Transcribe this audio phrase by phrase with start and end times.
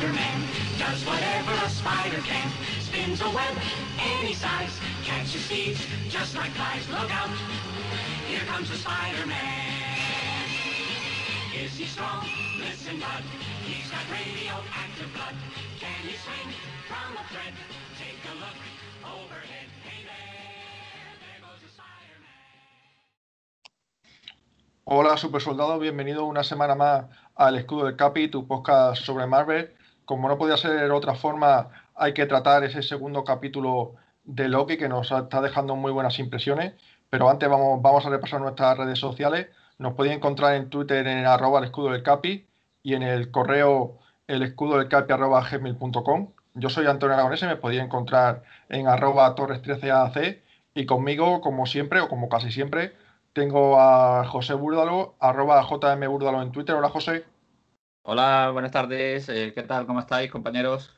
[0.00, 0.40] Spider-Man
[0.78, 2.48] does whatever a spider can.
[2.80, 3.54] Spins a web
[4.00, 4.72] any size,
[5.04, 6.88] catches thieves just like flies.
[6.88, 7.28] Look out,
[8.26, 10.48] here comes the Spider-Man.
[11.52, 12.24] Is he strong?
[12.58, 13.22] Listen, bud.
[13.68, 15.36] He's got radioactive blood.
[15.78, 16.48] Can he swing
[16.88, 17.52] from a thread?
[18.00, 18.56] Take a look
[19.04, 19.68] overhead.
[19.84, 21.76] Hey there, there goes the.
[24.84, 27.04] Hola, super soldado, bienvenido una semana más
[27.34, 29.76] al Escudo del Capi, tu podcast sobre Marvel.
[30.10, 34.88] Como no podía ser otra forma, hay que tratar ese segundo capítulo de Loki que
[34.88, 36.72] nos está dejando muy buenas impresiones.
[37.10, 39.46] Pero antes vamos, vamos a repasar nuestras redes sociales.
[39.78, 42.44] Nos podéis encontrar en Twitter en arroba el escudo del Capi
[42.82, 45.46] y en el correo el escudo del Capi arroba.
[46.54, 50.40] Yo soy Antonio Aragonese, me podéis encontrar en arroba torres13ac
[50.74, 52.96] y conmigo, como siempre o como casi siempre,
[53.32, 56.74] tengo a José Búrdalo, arroba JM Búrdalo en Twitter.
[56.74, 57.29] Hola José.
[58.02, 59.28] Hola, buenas tardes.
[59.28, 59.86] eh, ¿Qué tal?
[59.86, 60.90] ¿Cómo estáis, compañeros?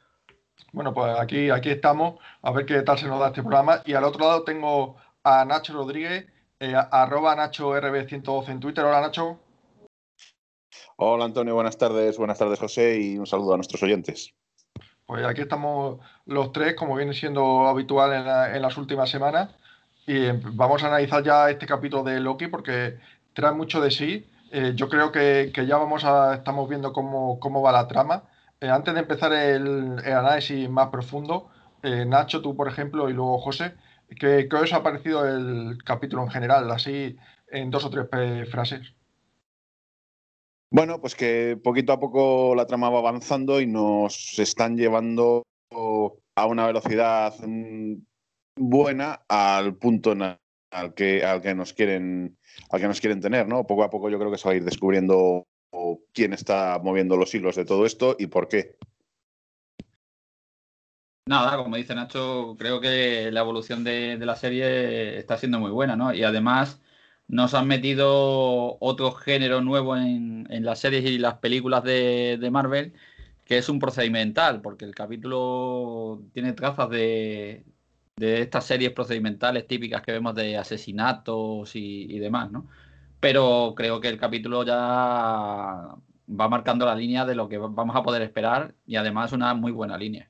[0.73, 3.83] Bueno, pues aquí, aquí estamos, a ver qué tal se nos da este programa.
[3.85, 6.27] Y al otro lado tengo a Nacho Rodríguez,
[6.61, 8.85] eh, arroba NachoRB112 en Twitter.
[8.85, 9.39] Hola Nacho.
[10.97, 14.33] Hola Antonio, buenas tardes, buenas tardes José y un saludo a nuestros oyentes.
[15.07, 19.51] Pues aquí estamos los tres, como viene siendo habitual en, la- en las últimas semanas.
[20.07, 22.99] Y eh, vamos a analizar ya este capítulo de Loki porque
[23.35, 24.27] trae mucho de sí.
[24.55, 28.25] Eh, yo creo que, que ya vamos a, estamos viendo cómo, cómo va la trama.
[28.61, 31.49] Eh, antes de empezar el, análisis más profundo,
[31.83, 33.73] eh, Nacho, tú por ejemplo, y luego José,
[34.21, 36.71] ¿qué, qué os ha parecido el capítulo en general?
[36.71, 37.17] Así
[37.49, 38.07] en dos o tres
[38.51, 38.95] frases.
[40.71, 45.45] Bueno, pues que poquito a poco la trama va avanzando y nos están llevando
[46.37, 47.95] a una velocidad mm,
[48.59, 50.37] buena al punto en
[50.73, 52.37] al que, al que nos quieren
[52.71, 53.67] al que nos quieren tener, ¿no?
[53.67, 55.47] Poco a poco yo creo que se va a ir descubriendo
[56.13, 58.77] quién está moviendo los hilos de todo esto y por qué.
[61.27, 65.71] Nada, como dice Nacho, creo que la evolución de, de la serie está siendo muy
[65.71, 66.13] buena, ¿no?
[66.13, 66.83] Y además
[67.29, 72.51] nos han metido otro género nuevo en, en las series y las películas de, de
[72.51, 72.93] Marvel,
[73.45, 77.65] que es un procedimental, porque el capítulo tiene trazas de,
[78.17, 82.69] de estas series procedimentales típicas que vemos de asesinatos y, demás, ¿no?
[83.21, 88.03] Pero creo que el capítulo ya va marcando la línea de lo que vamos a
[88.03, 90.29] poder esperar y además una muy buena línea.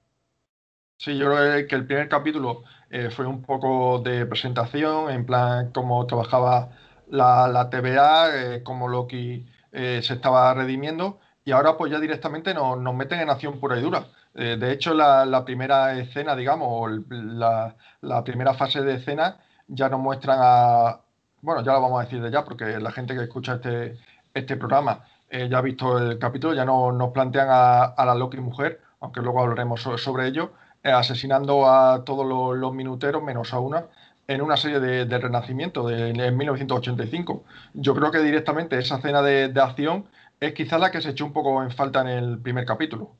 [0.98, 5.72] Sí, yo creo que el primer capítulo eh, fue un poco de presentación, en plan
[5.72, 6.70] cómo trabajaba
[7.08, 12.54] la, la TVA, eh, cómo Loki eh, se estaba redimiendo, y ahora pues ya directamente
[12.54, 14.06] nos, nos meten en acción pura y dura.
[14.34, 19.38] Eh, de hecho, la, primera escena, digamos, o la, primera fase de escena
[19.68, 21.00] ya nos muestran a,
[21.42, 23.98] bueno, ya lo vamos a decir de ya, porque la gente que escucha este,
[24.34, 28.38] este programa eh, ya ha visto el capítulo, ya no, nos plantean a, la Loki
[28.38, 32.26] mujer, aunque luego hablaremos so- sobre ello eh, asesinando a todos
[32.56, 33.86] los, minuteros, menos a una,
[34.26, 37.44] en una serie de, Renacimiento de, en 1985.
[37.74, 40.06] Yo creo que directamente esa escena de, de acción
[40.40, 43.16] es quizás la que se echó un poco en falta en el primer capítulo.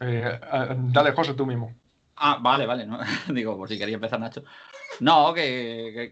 [0.00, 1.74] Eh, eh, dale, José, tú mismo.
[2.16, 2.86] Ah, vale, vale.
[3.32, 4.44] Digo, por si quería empezar Nacho.
[5.00, 6.10] No, que,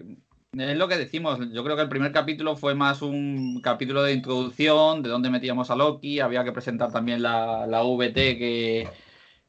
[0.53, 1.39] es lo que decimos.
[1.53, 5.71] Yo creo que el primer capítulo fue más un capítulo de introducción, de dónde metíamos
[5.71, 6.21] a Loki.
[6.21, 8.89] Había que presentar también la, la VT, que,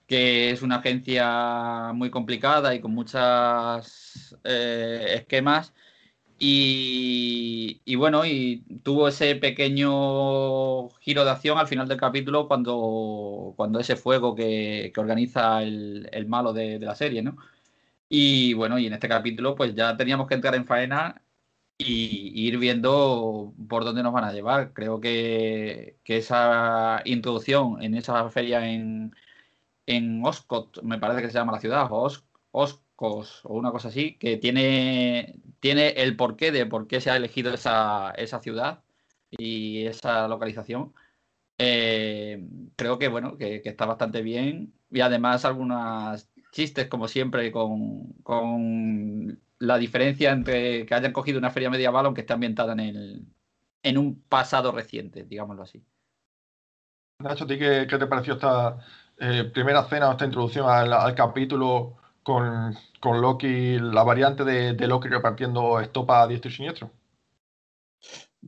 [0.08, 5.74] que es una agencia muy complicada y con muchos esquemas.
[6.40, 13.80] Y, bueno, y tuvo ese pequeño giro de acción al final del capítulo cuando, cuando
[13.80, 17.38] ese fuego que, que organiza el, el malo de, de la serie, ¿no?
[18.10, 21.22] Y bueno, y en este capítulo pues ya teníamos que entrar en faena
[21.78, 24.74] y, ir viendo por dónde nos van a llevar.
[24.74, 29.16] Creo que, que esa introducción en esa feria en,
[29.86, 34.18] en Oscott, me parece que se llama la ciudad, Os- Oscos o una cosa así,
[34.18, 35.36] que tiene,
[35.68, 38.84] tiene el porqué de por qué se ha elegido esa, esa ciudad
[39.30, 40.94] y esa localización.
[41.58, 42.48] Eh,
[42.78, 44.74] creo que bueno, que, que está bastante bien.
[44.90, 51.52] Y además algunas chistes, como siempre, con, con la diferencia entre que hayan cogido una
[51.52, 53.26] feria medieval aunque esté ambientada en, el,
[53.84, 55.84] en un pasado reciente, digámoslo así.
[57.20, 58.78] Nacho, ¿a ti qué, qué te pareció esta
[59.18, 64.74] eh, primera escena o esta introducción al, al capítulo con, con Loki, la variante de,
[64.74, 66.92] de Loki repartiendo estopa a diestro y siniestro?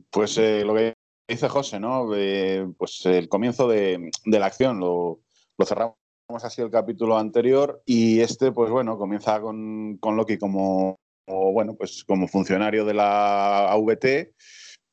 [0.09, 0.93] Pues eh, lo que
[1.27, 2.09] dice José, ¿no?
[2.15, 5.19] Eh, pues el comienzo de, la acción, lo,
[5.65, 5.95] cerramos
[6.43, 12.03] así el capítulo anterior y este, pues bueno, comienza con, con Loki como, bueno, pues
[12.03, 14.33] como funcionario de la AVT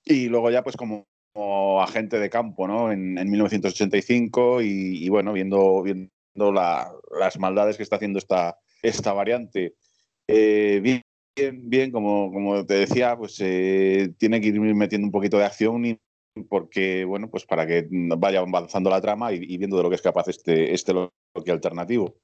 [0.05, 1.07] y luego ya pues como
[1.83, 2.91] agente de campo ¿no?
[2.93, 8.59] en, 1985 y, bueno, viendo, viendo las maldades que está haciendo esta,
[8.89, 9.75] esta variante.
[10.29, 11.03] Eh, bien,
[11.69, 15.99] bien, como, como te decía, pues eh, tiene que ir metiendo un poquito de acción
[16.49, 20.03] porque, bueno, pues para que vaya avanzando la trama y, viendo de lo que es
[20.03, 22.17] capaz este, este Loki alternativo.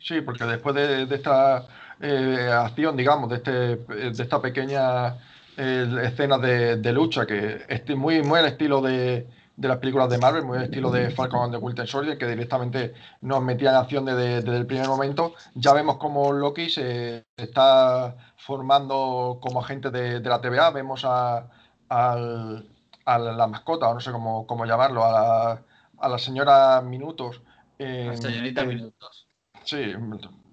[0.00, 1.66] Sí, porque después de, esta
[2.00, 5.16] eh, acción, digamos, de, este, de esta pequeña
[5.56, 10.44] escena de, lucha, que es muy, muy el estilo de, de las películas de Marvel,
[10.44, 14.38] muy estilo de Falcon and the Winter Soldier, que directamente nos metía en acción desde,
[14.38, 15.34] el primer momento.
[15.54, 21.48] Ya vemos como Loki se está formando como agente de, la TVA, vemos a,
[21.88, 25.60] la mascota, o no sé cómo, cómo llamarlo, a
[26.08, 27.40] la, señora Minutos.
[27.78, 29.28] la señorita Minutos.
[29.62, 29.92] Sí,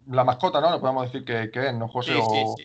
[0.07, 0.69] la mascota, ¿no?
[0.69, 2.13] No podemos decir que, es, ¿no, José?
[2.21, 2.56] o,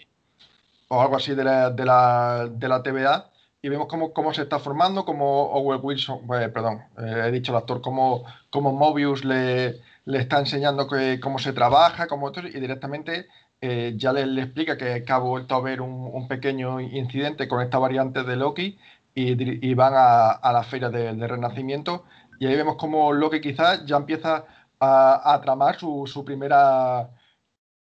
[0.88, 3.30] o, algo así de la, de la, de la TVA
[3.66, 7.50] y vemos cómo, cómo se está formando, cómo Owen Wilson, eh, perdón, eh, he dicho
[7.50, 12.60] el actor, cómo, cómo Mobius le, le, está enseñando que, cómo se trabaja, cómo y
[12.60, 13.26] directamente
[13.60, 18.22] eh, ya le, explica que, ha vuelto a haber un, pequeño incidente con esta variante
[18.22, 18.78] de Loki
[19.16, 22.04] y, van a, a, la feria del de Renacimiento.
[22.38, 24.44] Y ahí vemos cómo Loki quizás ya empieza
[24.78, 27.10] a, tramar su, primera,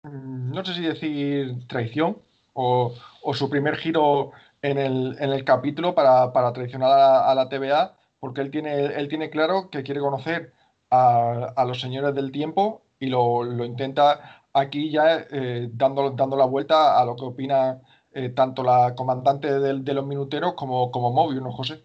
[0.04, 2.18] mm, no sé si decir traición
[2.54, 2.94] o
[3.34, 8.42] su primer giro en el, en el capítulo para, para traicionar a, la TVA, porque
[8.42, 10.54] él tiene, él tiene claro que quiere conocer
[10.90, 16.46] a, a los señores del tiempo y lo, lo intenta aquí ya eh, dando, la
[16.46, 17.82] vuelta a lo que opina
[18.14, 21.84] eh, tanto la comandante de, los minuteros como, como Mobius, ¿no, José?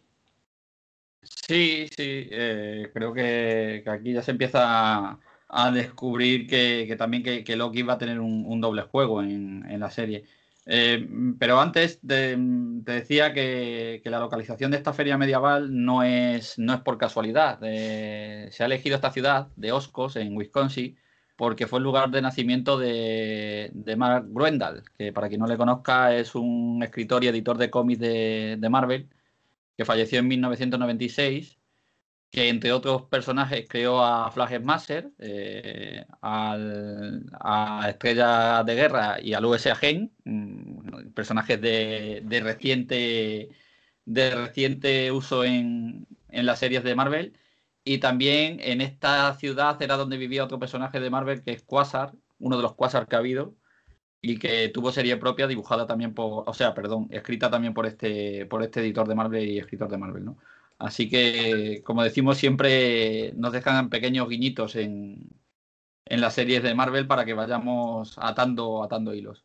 [1.23, 5.19] Sí, sí, eh, creo que, aquí ya se empieza
[5.49, 9.65] a, descubrir que, también que, que, Loki va a tener un, un doble juego en,
[9.71, 10.25] en la serie.
[10.67, 11.07] Eh,
[11.39, 16.81] pero antes te decía que, la localización de esta feria medieval no es, no es
[16.81, 17.59] por casualidad.
[17.63, 20.97] Eh, se ha elegido esta ciudad de Oscos, en Wisconsin,
[21.37, 26.15] porque fue el lugar de nacimiento de, Mark Gruendal, que para quien no le conozca
[26.15, 29.09] es un escritor y editor de cómics de, de Marvel,
[29.77, 31.59] que falleció en 1996
[32.35, 39.45] que entre otros personajes creó a Flag Master, eh, a Estrella de Guerra y al
[39.45, 43.51] USA Gen, mm, personajes de, reciente,
[44.05, 47.39] de reciente uso en, las series de Marvel.
[47.85, 52.15] Y también en esta ciudad era donde vivía otro personaje de Marvel que es Quasar,
[52.41, 53.55] uno de los Quasar que ha habido,
[54.21, 58.47] y que tuvo serie propia dibujada también por, o sea, perdón, escrita también por este,
[58.47, 60.39] por este editor de Marvel y escritor de Marvel, ¿no?
[60.79, 65.31] Así que, como decimos, siempre nos dejan pequeños guiñitos en,
[66.05, 69.45] en las series de Marvel para que vayamos atando, atando hilos.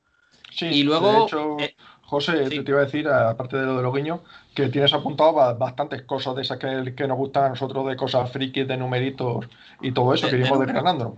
[0.52, 1.12] Sí, y luego.
[1.12, 4.22] De hecho, eh, José, te iba a decir, aparte de lo de los guiños,
[4.56, 8.32] que tienes apuntado bastantes cosas de esas que, que, nos gustan a nosotros, de cosas
[8.32, 9.46] frikis, de numeritos
[9.82, 11.16] y todo eso, que iremos desgranando.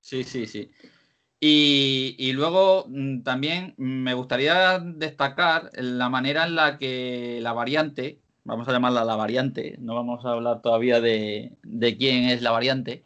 [0.00, 0.70] Sí, sí, sí.
[1.40, 8.20] Y, y, luego mm, también me gustaría destacar la manera en la que la variante,
[8.48, 11.58] vamos a llamarla la variante, no vamos a hablar todavía de,
[11.98, 13.04] quién es la variante,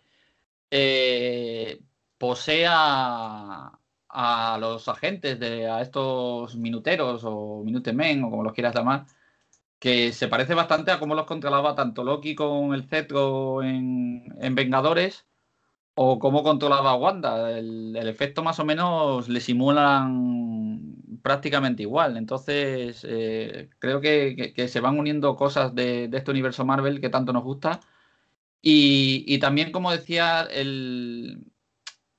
[0.70, 1.82] eh,
[2.18, 3.78] posee a,
[4.60, 9.06] los agentes, de, a estos minuteros o minutemen o como los quieras llamar,
[9.80, 14.54] que se parece bastante a cómo los controlaba tanto Loki con el cetro en, en
[14.54, 15.26] Vengadores
[15.94, 17.50] o cómo controlaba Wanda.
[17.58, 22.16] El, efecto más o menos le simulan prácticamente igual.
[22.16, 27.44] Entonces, eh, creo que, se van uniendo cosas de, este universo Marvel que tanto nos
[27.44, 27.80] gusta.
[28.62, 31.44] Y, también, como decía, el,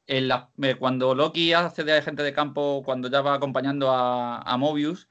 [0.07, 5.07] eh, cuando Loki hace de agente de campo, cuando ya va acompañando a, a Mobius,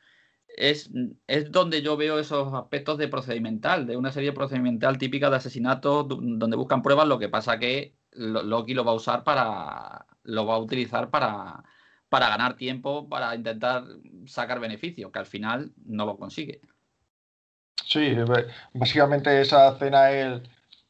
[0.56, 0.90] es,
[1.26, 6.06] es, donde yo veo esos aspectos de procedimental, de una serie procedimental típica de asesinatos
[6.08, 10.06] donde buscan pruebas, lo que pasa que Loki lo va a usar para.
[10.24, 11.64] lo va a utilizar para,
[12.12, 13.84] para ganar tiempo, para intentar
[14.26, 16.60] sacar beneficio, que al final no lo consigue.
[17.86, 18.14] Sí,
[18.74, 20.42] básicamente esa escena él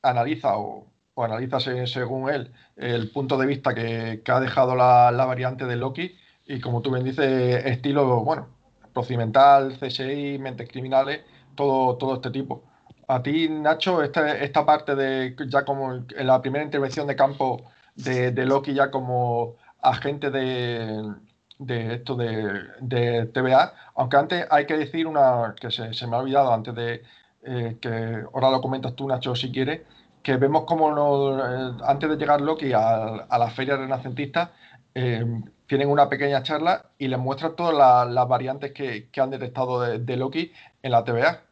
[0.02, 5.76] analiza o, analiza según él el punto de vista que, ha dejado la, variante de
[5.76, 6.12] Loki
[6.44, 8.48] y como tú bien dices, estilo, bueno,
[8.92, 11.20] procedimental, CSI, mentes criminales,
[11.54, 12.64] todo, todo este tipo.
[13.06, 17.70] A ti, Nacho, esta, esta parte de ya como en la primera intervención de campo
[17.94, 21.14] de, Loki ya como agente de,
[21.58, 26.20] de esto de, de, TVA, aunque antes hay que decir una que se, me ha
[26.20, 27.02] olvidado antes de
[27.44, 29.82] eh, que ahora lo comentas tú, Nacho, si quieres,
[30.22, 34.52] que vemos como no, eh, antes de llegar Loki a, la feria renacentista,
[34.94, 35.24] eh,
[35.66, 40.16] tienen una pequeña charla y les muestran todas las variantes que, han detectado de, de
[40.16, 41.42] Loki en la TVA.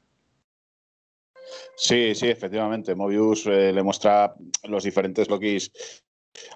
[1.76, 2.94] Sí, sí, efectivamente.
[2.94, 4.34] Mobius eh, le muestra
[4.64, 5.72] los diferentes Lokis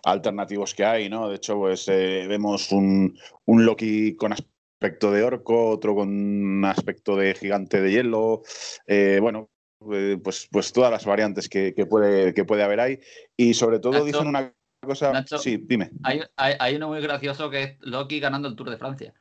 [0.05, 1.29] alternativos que hay, ¿no?
[1.29, 7.17] De hecho, pues eh, vemos un, un, Loki con aspecto de orco, otro con aspecto
[7.17, 8.43] de gigante de hielo.
[8.87, 13.01] Eh, bueno, pues, pues todas las variantes que, puede, que puede haber ahí.
[13.37, 15.25] Y sobre todo dicen una cosa.
[15.39, 15.91] sí, dime.
[16.03, 19.15] Hay, hay, uno muy gracioso que es Loki ganando el Tour de Francia.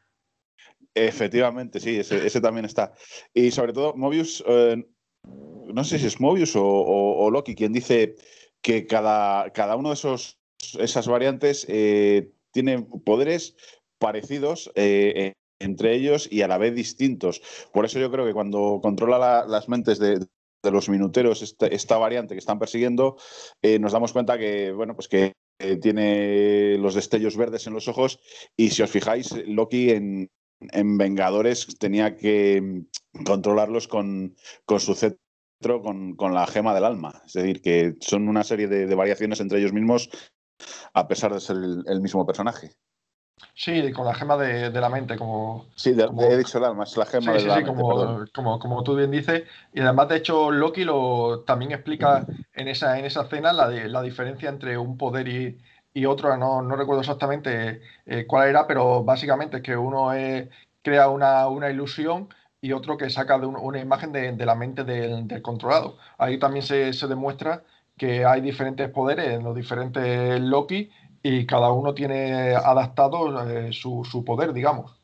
[0.96, 2.94] Efectivamente, sí, ese, también está.
[3.34, 4.86] Y sobre todo, Mobius, eh,
[5.24, 8.16] no sé si es Mobius o, Loki quien dice
[8.62, 10.40] que cada, cada uno de esos
[10.76, 13.56] esas variantes eh, tiene poderes
[14.00, 17.42] parecidos eh, entre ellos y a la vez distintos.
[17.72, 20.26] Por eso yo creo que cuando controla las mentes de,
[20.64, 23.18] los minuteros esta, variante que están persiguiendo,
[23.80, 25.34] nos damos cuenta que, bueno, pues que
[25.82, 28.20] tiene los destellos verdes en los ojos
[28.58, 30.30] y si os fijáis, Loki en,
[30.72, 32.84] en Vengadores tenía que
[33.26, 34.36] controlarlos con,
[34.80, 37.22] su cetro, con, la gema del alma.
[37.26, 40.10] Es decir, que son una serie de, variaciones entre ellos mismos,
[40.94, 42.72] a pesar de ser el, mismo personaje.
[43.56, 45.68] Sí, con la gema de, la mente, como.
[45.76, 47.72] Sí, he dicho el alma, es la gema de la mente.
[48.34, 49.44] Como, como, tú bien dices.
[49.74, 54.02] Y además, de hecho, Loki lo también explica en esa, en esa escena la, la
[54.02, 55.60] diferencia entre un poder y,
[55.94, 60.10] y otro, no, no recuerdo exactamente eh, cuál era, pero básicamente es que uno
[60.82, 62.30] crea una, una, ilusión
[62.62, 65.98] y otro que saca de una imagen de, de la mente del, del, controlado.
[66.18, 67.64] Ahí también se, se, demuestra
[67.98, 70.90] que hay diferentes poderes en los diferentes Loki
[71.22, 75.00] y cada uno tiene adaptado eh, su, su, poder, digamos.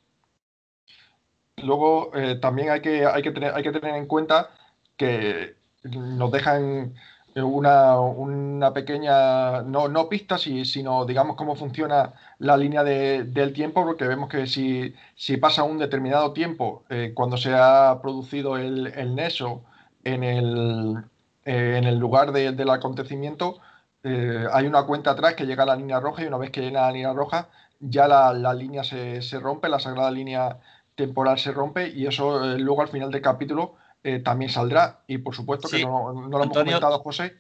[1.58, 4.50] Luego eh, también hay que, hay, que tener, hay que tener en cuenta
[4.98, 6.94] que nos dejan
[7.36, 13.86] una, una pequeña, no, no pista, sino digamos cómo funciona la línea de, del tiempo,
[13.86, 18.88] porque vemos que si, si pasa un determinado tiempo eh, cuando se ha producido el,
[18.88, 19.64] el neso
[20.04, 21.04] en el,
[21.50, 23.60] eh, en el lugar del acontecimiento,
[24.04, 26.62] eh, hay una cuenta atrás que llega a la línea roja y una vez que
[26.62, 30.60] llega a la línea roja ya la, la línea se, se, rompe, la sagrada línea
[30.94, 35.02] temporal se rompe y eso luego al final del capítulo eh, también saldrá.
[35.08, 37.38] Y por supuesto que no, no, lo hemos comentado, José.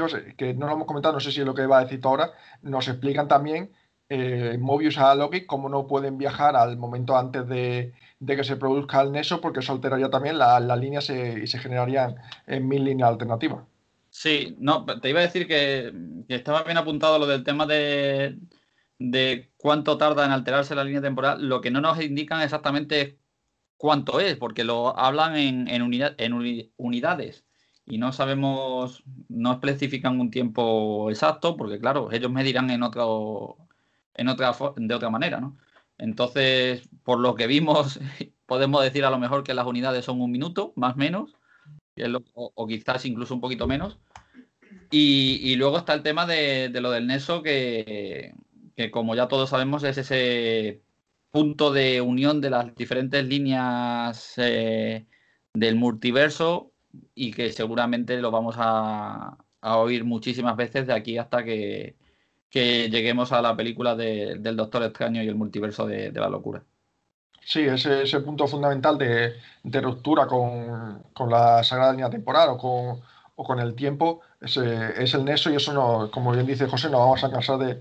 [0.00, 2.00] José, que no lo hemos comentado, no sé si es lo que va a decir
[2.02, 2.32] ahora.
[2.62, 3.72] Nos explican también
[4.08, 7.92] eh, Mobius a Loki cómo no pueden viajar al momento antes de,
[8.26, 12.68] que se produzca el Neso, porque eso alteraría también la líneas y se generarían en
[12.68, 13.64] mil líneas alternativas.
[14.14, 15.92] Sí, no, te iba a decir que,
[16.28, 18.38] estaba bien apuntado lo del tema de,
[18.96, 21.48] de cuánto tarda en alterarse la línea temporal.
[21.48, 23.18] Lo que no nos indican exactamente
[23.76, 25.82] cuánto es, porque lo hablan en,
[26.76, 27.44] unidades
[27.86, 33.63] y no sabemos, no especifican un tiempo exacto, porque claro, ellos medirán en otro,
[34.14, 35.56] en otra, de otra manera, ¿no?
[35.98, 38.00] Entonces, por lo que vimos,
[38.46, 41.36] podemos decir a lo mejor que las unidades son un minuto, más menos,
[42.34, 43.98] o, quizás incluso un poquito menos.
[44.90, 48.34] Y, luego está el tema de, de lo del Neso, que,
[48.76, 50.82] que, como ya todos sabemos es ese
[51.30, 55.06] punto de unión de las diferentes líneas eh,
[55.52, 56.72] del multiverso
[57.14, 61.96] y que seguramente lo vamos a, oír muchísimas veces de aquí hasta que,
[62.60, 66.62] lleguemos a la película del Doctor Extraño y el multiverso de, la locura.
[67.42, 69.34] Sí, ese, ese punto fundamental de,
[69.80, 73.02] ruptura con, la sagrada línea temporal o con,
[73.36, 76.90] o con el tiempo es, es, el neso y eso, no, como bien dice José,
[76.90, 77.80] no vamos a cansar de,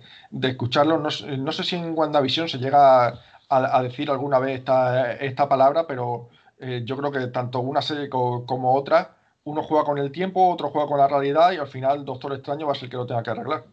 [0.49, 0.97] escucharlo.
[0.97, 5.85] No, no, sé si en WandaVision se llega a, decir alguna vez esta, esta palabra,
[5.87, 10.49] pero eh, yo creo que tanto una serie como, otra, uno juega con el tiempo,
[10.49, 12.97] otro juega con la realidad y al final Doctor Extraño va a ser el que
[12.97, 13.63] lo tenga que arreglar.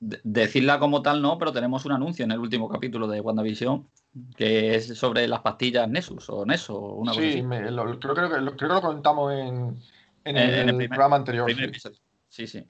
[0.00, 3.88] Decirla como tal no, pero tenemos un anuncio en el último capítulo de WandaVision
[4.36, 6.78] que es sobre las pastillas Nessus o Neso.
[6.78, 9.78] Una sí, creo, que lo, creo, que lo, comentamos en,
[10.24, 11.50] en, el, programa anterior.
[12.28, 12.66] Sí, sí.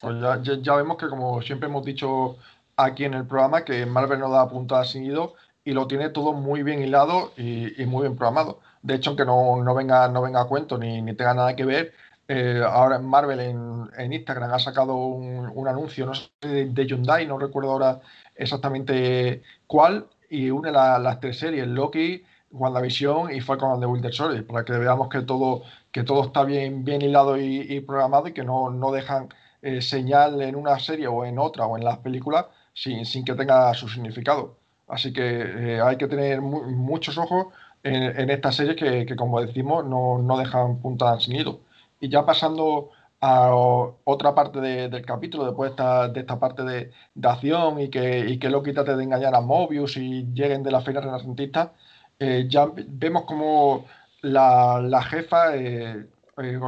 [0.00, 2.36] Pues ya, ya, vemos que como siempre hemos dicho
[2.76, 5.34] aquí en el programa que Marvel no da puntadas sin hilo
[5.64, 8.60] y lo tiene todo muy bien hilado y, muy bien programado.
[8.82, 11.64] De hecho, aunque no, no, venga, no venga a cuento ni, ni tenga nada que
[11.64, 11.94] ver,
[12.28, 17.26] eh, ahora Marvel en, en, Instagram ha sacado un, un anuncio no sé, de, Hyundai,
[17.26, 18.00] no recuerdo ahora
[18.36, 24.46] exactamente cuál, y une las tres series, Loki, WandaVision y Falcon and the Winter Soldier,
[24.46, 28.44] para que veamos que todo, que todo está bien, bien hilado y, programado y que
[28.44, 29.28] no, no dejan
[29.62, 33.72] eh, señal en una serie o en otra o en las películas sin, que tenga
[33.74, 34.56] su significado.
[34.86, 37.48] Así que eh, hay que tener muchos ojos
[37.82, 41.60] en, estas series que, como decimos, no, no dejan puntas sin hilo.
[42.00, 42.90] Y ya pasando
[43.20, 48.48] a otra parte del capítulo, después de esta, parte de, acción y que, y que
[48.48, 51.72] Loki trate de engañar a Mobius y lleguen de la feria renacentista,
[52.20, 53.86] eh, ya vemos como
[54.22, 56.06] la, la jefa, eh,
[56.38, 56.60] eh,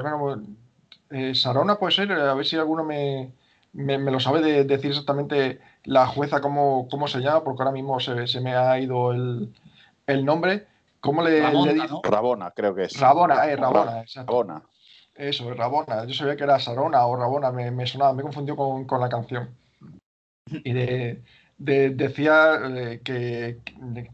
[1.11, 3.33] eh, Sarona puede ser, a ver si alguno me,
[3.73, 8.01] me, lo sabe de, decir exactamente la jueza cómo, cómo, se llama, porque ahora mismo
[8.01, 9.53] se, se me ha ido el,
[10.07, 10.67] el nombre.
[11.01, 11.89] ¿Cómo le, dice?
[12.03, 13.01] Rabona, creo que es.
[13.01, 14.31] Rabona, eh, Rabona, exacto.
[14.31, 14.63] Rabona.
[15.15, 16.07] Eso, Rabona.
[16.07, 19.09] Yo sabía que era Sarona o Rabona, me, me sonaba, me confundió con, con la
[19.09, 19.55] canción.
[20.47, 21.23] Y de,
[21.59, 23.59] decía eh, que,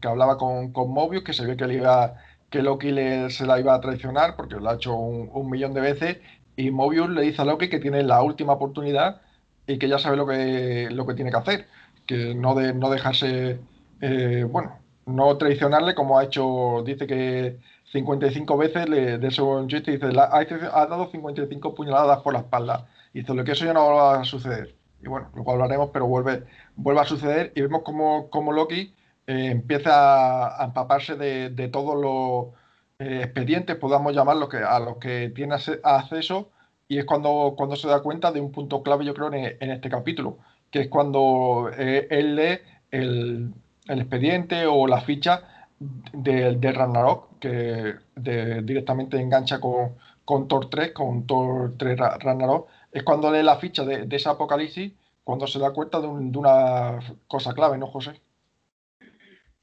[0.01, 2.15] que, hablaba con, con Mobius, que se ve que le iba
[2.49, 5.81] que Loki le, se la iba a traicionar porque lo ha hecho un, millón de
[5.81, 6.17] veces
[6.55, 9.21] y Mobius le dice a Loki que tiene la última oportunidad
[9.67, 11.67] y que ya sabe lo que, lo que tiene que hacer,
[12.05, 13.59] que no, de, no dejarse,
[14.01, 17.59] eh, bueno, no traicionarle como ha hecho, dice que
[17.91, 22.87] 55 veces le, de eso en Twitter dice, ha, dado 55 puñaladas por la espalda.
[23.13, 24.75] Y dice, lo que eso ya no va a suceder.
[25.01, 26.43] Y bueno, luego hablaremos, pero vuelve,
[26.75, 28.93] vuelve a suceder y vemos como, como Loki
[29.27, 32.55] eh, empieza a, empaparse de, todos los
[32.99, 36.49] eh, expedientes, podamos llamarlo, que, a los que tiene acceso,
[36.87, 39.89] y es cuando, cuando se da cuenta de un punto clave, yo creo, en, este
[39.89, 40.37] capítulo,
[40.71, 42.59] que es cuando eh, él lee
[42.91, 43.53] el,
[43.89, 49.95] expediente o la ficha de, de Ragnarok, que directamente engancha con,
[50.27, 54.91] con Thor 3, con Thor 3 Ragnarok, es cuando lee la ficha de, ese apocalipsis,
[55.23, 58.19] cuando se da cuenta de, una cosa clave, ¿no, José?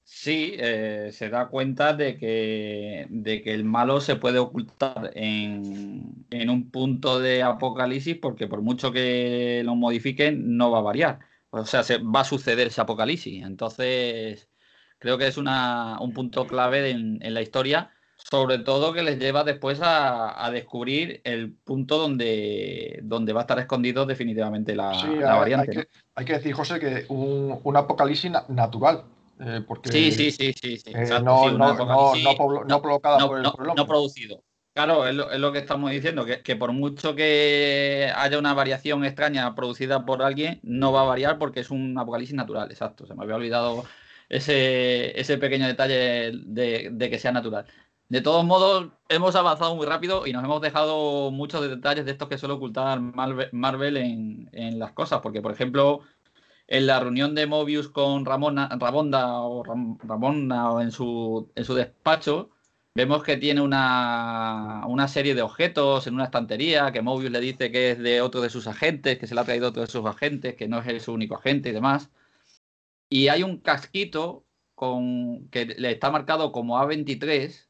[0.04, 6.24] Sí, eh, se da cuenta de que, de que el malo se puede ocultar en,
[6.30, 11.18] un punto de apocalipsis porque por mucho que lo modifiquen no va a variar.
[11.50, 13.44] O sea, se, va a suceder ese apocalipsis.
[13.44, 14.48] Entonces,
[15.04, 19.44] creo que es una, un punto clave en, la historia, sobre todo que les lleva
[19.44, 25.88] después a, descubrir el punto donde, donde va a estar escondido definitivamente la, variante.
[26.14, 29.04] Hay que, decir, José, que un, un apocalipsis natural
[29.40, 30.80] eh, sí, sí, sí, sí.
[30.86, 34.42] Eh, no, no, no, provocada por el, No producido.
[34.72, 40.06] Claro, es lo, que estamos diciendo, que, por mucho que haya una variación extraña producida
[40.06, 43.06] por alguien, no va a variar porque es un apocalipsis natural, exacto.
[43.06, 43.84] Se me había olvidado
[44.28, 47.66] ese, ese pequeño detalle de, que sea natural.
[48.08, 52.28] De todos modos, hemos avanzado muy rápido y nos hemos dejado muchos detalles de estos
[52.28, 56.02] que suele ocultar Marvel, en, en, las cosas, porque por ejemplo,
[56.68, 62.50] en la reunión de Mobius con Ramona, Ramonda o o en su, en su despacho,
[62.94, 67.72] vemos que tiene una, una, serie de objetos en una estantería, que Mobius le dice
[67.72, 70.06] que es de otro de sus agentes, que se le ha traído otro de sus
[70.06, 72.10] agentes, que no es su único agente y demás.
[73.08, 77.68] Y hay un casquito con, que le está marcado como A23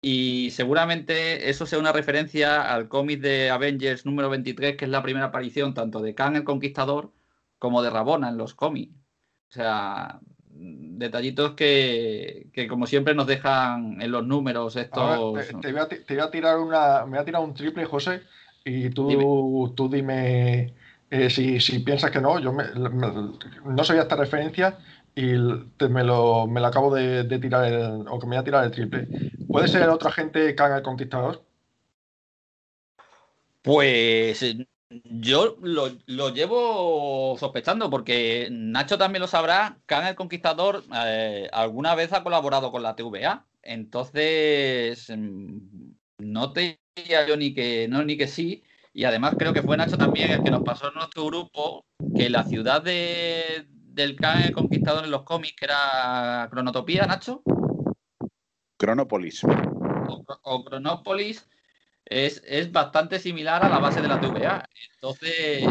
[0.00, 5.02] y seguramente eso sea una referencia al cómic de Avengers número 23, que es la
[5.02, 7.12] primera aparición tanto de Khan el Conquistador
[7.58, 8.94] como de Rabona en los cómics.
[9.48, 15.34] O sea, detallitos que, como siempre nos dejan en los números estos.
[15.60, 18.22] te, voy a, tirar una, me voy a tirar un triple, José,
[18.64, 19.24] y tú dime,
[19.74, 20.74] tú dime
[21.10, 22.38] eh, si, piensas que no.
[22.38, 24.78] Yo no sabía esta referencia
[25.14, 25.32] y
[25.88, 27.72] me, lo, me acabo de, tirar
[28.08, 29.08] o que me voy a tirar el triple.
[29.48, 31.42] ¿Puede ser el otro agente Khan el Conquistador?
[33.62, 34.44] Pues
[34.88, 39.78] yo lo, llevo sospechando porque Nacho también lo sabrá.
[39.86, 43.46] Khan el Conquistador eh, alguna vez ha colaborado con la TVA.
[43.62, 45.58] Entonces, mm,
[46.18, 48.62] no te diría yo ni que no ni que sí.
[48.96, 51.84] Y además creo que fue Nacho también el que nos pasó en nuestro grupo
[52.16, 57.42] que la ciudad de, del Khan el Conquistador en los cómics, que era Cronotopía, Nacho.
[58.78, 59.42] Cronópolis.
[60.44, 61.46] o Cronópolis
[62.06, 64.66] es, bastante similar a la base de la TVA.
[64.94, 65.66] Entonces,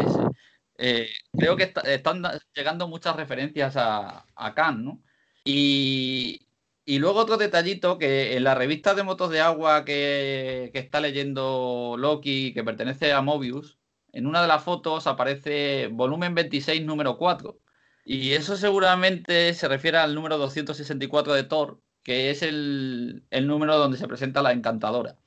[0.78, 2.22] eh, creo que están
[2.54, 5.02] llegando muchas referencias a, a Khan, ¿no?
[5.44, 6.45] Y,
[6.86, 12.52] luego otro detallito, que en la revista de motos de agua que, está leyendo Loki,
[12.54, 13.78] que pertenece a Mobius,
[14.12, 17.58] en una de las fotos aparece volumen 26, número 4.
[18.04, 23.76] Y eso seguramente se refiere al número 264 de Thor, que es el, el número
[23.78, 25.18] donde se presenta la encantadora.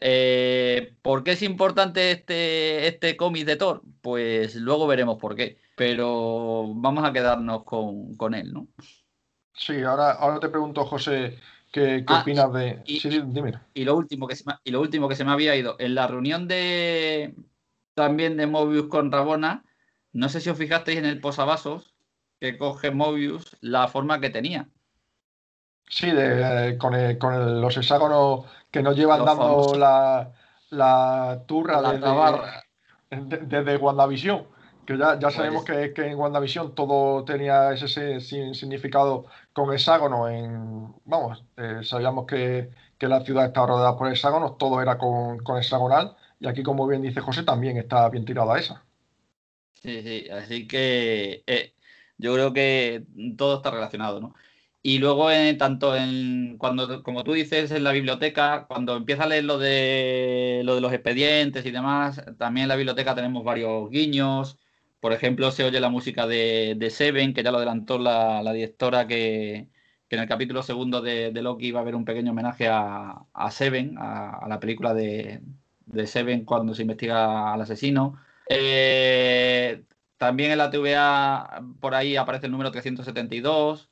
[0.00, 3.82] Eh, ¿Por qué es importante este, este cómic de Thor?
[4.00, 5.58] Pues luego veremos por qué.
[5.76, 8.68] Pero vamos a quedarnos con, él, ¿no?
[9.58, 11.38] Sí, ahora, ahora te pregunto, José,
[11.72, 12.82] ¿qué, ah, opinas de.
[12.86, 13.00] Y,
[13.74, 15.76] Y lo, último que se me, y lo último que se me había ido.
[15.78, 17.34] En la reunión de
[17.94, 19.64] también de Mobius con Rabona,
[20.12, 21.94] no sé si os fijasteis en el posavasos
[22.40, 24.68] que coge Mobius la forma que tenía.
[25.88, 30.32] Sí, de, con, con los hexágonos que nos llevan dando la,
[30.70, 31.82] la turra
[33.10, 34.46] desde, desde WandaVision.
[34.88, 40.30] Que ya, ya sabemos que, que, en WandaVision todo tenía ese, significado con hexágono.
[40.30, 45.40] En, vamos, eh, sabíamos que, que, la ciudad estaba rodeada por hexágonos, todo era con,
[45.40, 46.16] con hexagonal.
[46.40, 48.82] Y aquí, como bien dice José, también está bien tirada esa.
[49.74, 51.74] Sí, sí, así que eh,
[52.16, 53.04] yo creo que
[53.36, 54.34] todo está relacionado, ¿no?
[54.80, 59.26] Y luego, eh, tanto en cuando, como tú dices, en la biblioteca, cuando empieza a
[59.26, 63.90] leer lo de, lo de los expedientes y demás, también en la biblioteca tenemos varios
[63.90, 64.58] guiños.
[65.00, 69.68] Por ejemplo, se oye la música de, Seven, que ya lo adelantó la, directora, que,
[70.10, 74.46] en el capítulo segundo de, Loki va a haber un pequeño homenaje a, Seven, a,
[74.48, 75.40] la película de,
[76.06, 78.20] Seven cuando se investiga al asesino.
[78.48, 79.84] Eh,
[80.16, 83.90] también en la TVA por ahí aparece el número 372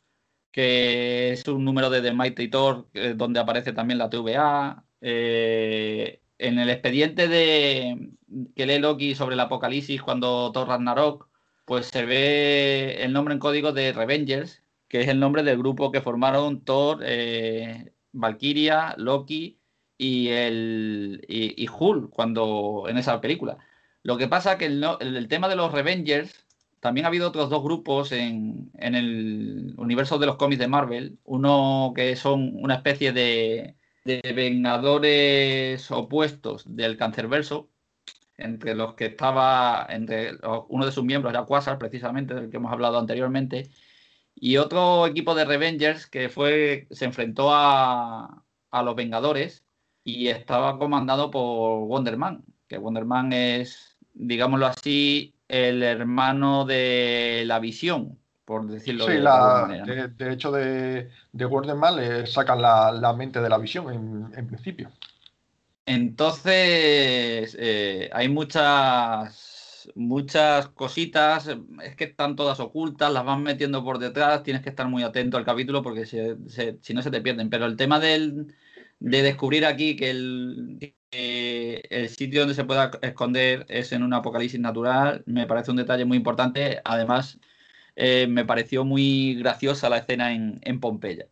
[0.56, 4.84] que es un número de The Mighty Thor, eh, donde aparece también la TVA.
[5.02, 8.10] Eh, en el expediente de
[8.54, 11.28] que lee Loki sobre el apocalipsis cuando Thor Ragnarok,
[11.64, 15.92] pues se ve el nombre en código de Revengers, que es el nombre del grupo
[15.92, 19.58] que formaron Thor, eh, Valkyria, Loki
[19.98, 23.58] y el y, Hulk cuando en esa película.
[24.02, 26.46] Lo que pasa que el, el tema de los Revengers
[26.80, 31.18] también ha habido otros dos grupos en, el universo de los cómics de Marvel.
[31.24, 33.76] Uno que son una especie de,
[34.34, 37.70] vengadores opuestos del cancerverso,
[38.36, 40.32] entre los que estaba, entre
[40.68, 43.70] uno de sus miembros era Quasar, precisamente, del que hemos hablado anteriormente,
[44.34, 49.64] y otro equipo de Revengers que fue, se enfrentó a, a los Vengadores
[50.04, 58.18] y estaba comandado por Wonderman, que Wonderman es, digámoslo así, el hermano de la visión,
[58.46, 60.06] por decirlo de, la, manera.
[60.06, 64.90] De, hecho, de, de Mal le sacan la, mente de la visión en, principio.
[65.84, 71.48] Entonces, eh, hay muchas, muchas cositas,
[71.82, 75.36] es que están todas ocultas, las van metiendo por detrás, tienes que estar muy atento
[75.36, 77.50] al capítulo porque si no se te pierden.
[77.50, 78.54] Pero el tema del,
[79.00, 84.60] de descubrir aquí que el, el sitio donde se pueda esconder es en un apocalipsis
[84.60, 86.80] natural, me parece un detalle muy importante.
[86.84, 87.40] Además,
[87.96, 91.26] eh, me pareció muy graciosa la escena en, Pompeya.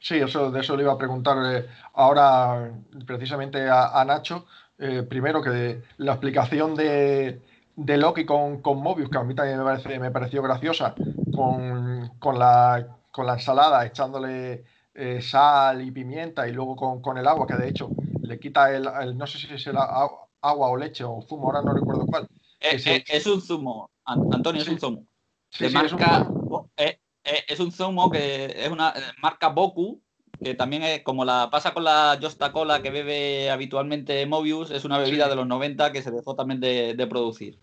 [0.00, 2.72] Sí, eso, de eso le iba a preguntar eh, ahora
[3.04, 4.46] precisamente a, Nacho.
[4.78, 7.40] Eh, primero que la explicación de,
[7.74, 10.94] de Loki con, con, Mobius, que a mí también me, parece, me pareció graciosa,
[11.34, 14.64] con, con, la, con la ensalada, echándole
[15.22, 17.90] sal y pimienta y luego con, con, el agua, que de hecho
[18.22, 21.74] le quita el, no sé si es el agua o leche o zumo, ahora no
[21.74, 22.28] recuerdo cuál.
[22.60, 25.06] Es, un zumo, Antonio, es un zumo.
[25.72, 26.28] Marca,
[26.76, 26.98] eh,
[27.48, 27.72] es, un...
[27.72, 30.00] zumo que es una marca Boku,
[30.42, 34.84] que también es como la pasa con la Josta Cola que bebe habitualmente Mobius, es
[34.84, 37.58] una bebida de los 90 que se dejó también de, producir.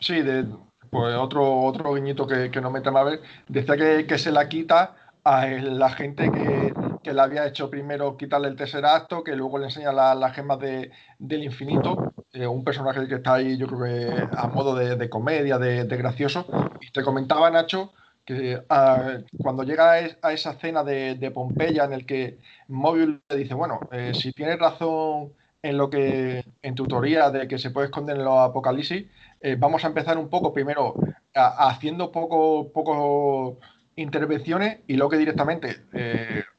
[0.00, 0.44] Sí, de,
[0.90, 4.48] pues otro, otro guiñito que, que no me a ver, decía que, que se la
[4.48, 6.72] quita a la gente que,
[7.02, 10.58] que le había hecho primero quitarle el tercer acto, que luego le enseña las gemas
[10.60, 15.58] del infinito, eh, un personaje que está ahí, yo creo que a modo de, comedia,
[15.58, 16.46] de, gracioso.
[16.80, 17.92] Y te comentaba, Nacho,
[18.24, 23.54] que ah, cuando llega a, esa escena de, Pompeya en el que Móvil le dice,
[23.54, 27.86] bueno, eh, si tienes razón en lo que, en tu teoría de que se puede
[27.86, 29.06] esconder en los apocalipsis,
[29.40, 30.94] eh, vamos a empezar un poco primero
[31.34, 33.58] haciendo poco, poco
[33.94, 35.82] intervenciones y lo que directamente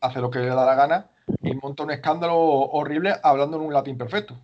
[0.01, 1.08] hace lo que le da la gana
[1.41, 4.38] y monta un escándalo horrible hablando en un latín perfecto.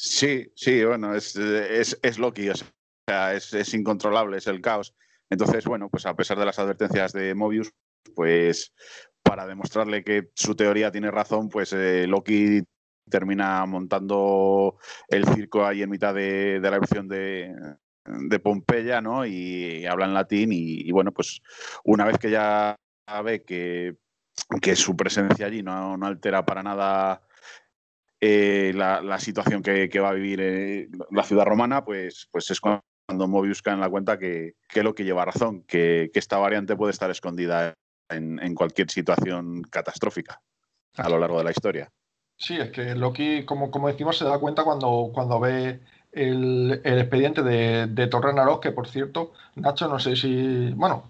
[0.00, 4.94] Sí, sí, bueno, es, es, Loki, o sea, es, incontrolable, es el caos.
[5.28, 7.72] Entonces, bueno, pues a pesar de las advertencias de Mobius,
[8.14, 8.72] pues
[9.22, 12.62] para demostrarle que su teoría tiene razón, pues eh, Loki
[13.10, 17.52] termina montando el circo ahí en mitad de, de la erupción de,
[18.08, 19.26] de Pompeya, ¿no?
[19.26, 21.40] Y habla en latín y, bueno, pues
[21.84, 22.76] una vez que ya
[23.24, 23.96] ve que,
[24.74, 27.22] su presencia allí no, altera para nada
[28.20, 32.82] eh, la, situación que, va a vivir eh, la ciudad romana, pues, pues es cuando
[33.28, 36.92] Mobius cae en la cuenta que, que lo que lleva razón, que, esta variante puede
[36.92, 37.74] estar escondida
[38.10, 40.40] en, cualquier situación catastrófica
[40.96, 41.88] a lo largo de la historia.
[42.36, 45.80] Sí, es que Loki, como, como decimos, se da cuenta cuando, cuando ve
[46.12, 51.04] el, expediente de, de Torrenaros, que por cierto, Nacho, no sé si, bueno,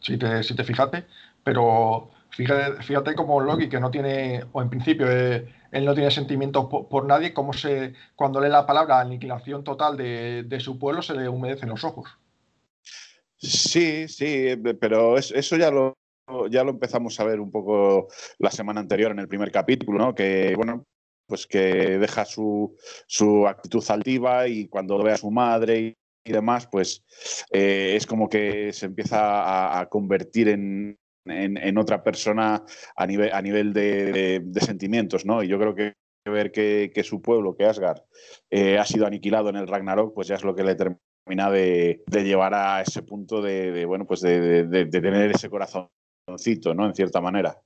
[0.00, 1.04] si te, si te fijaste,
[1.42, 6.10] pero fíjate, fíjate como Loki, que no tiene, o en principio eh, él no tiene
[6.12, 11.14] sentimientos por, nadie, como se, cuando lee la palabra aniquilación total de, su pueblo, se
[11.14, 12.16] le humedecen los ojos.
[13.36, 15.96] Sí, sí, pero eso ya lo,
[16.48, 18.06] ya lo empezamos a ver un poco
[18.38, 20.14] la semana anterior en el primer capítulo, ¿no?
[20.14, 20.84] Que, bueno,
[21.26, 22.76] pues que deja su,
[23.08, 27.04] su actitud altiva y cuando ve a su madre y, demás, pues
[27.50, 30.98] eh, es como que se empieza a, convertir en,
[31.30, 32.62] en, otra persona
[32.96, 35.42] a nivel, a nivel de, sentimientos, ¿no?
[35.42, 38.02] Y yo creo que ver que, su pueblo, que Asgard,
[38.50, 42.02] eh, ha sido aniquilado en el Ragnarok, pues ya es lo que le termina de,
[42.12, 46.86] llevar a ese punto de, bueno, pues de, tener ese corazoncito, ¿no?
[46.86, 47.56] En cierta manera.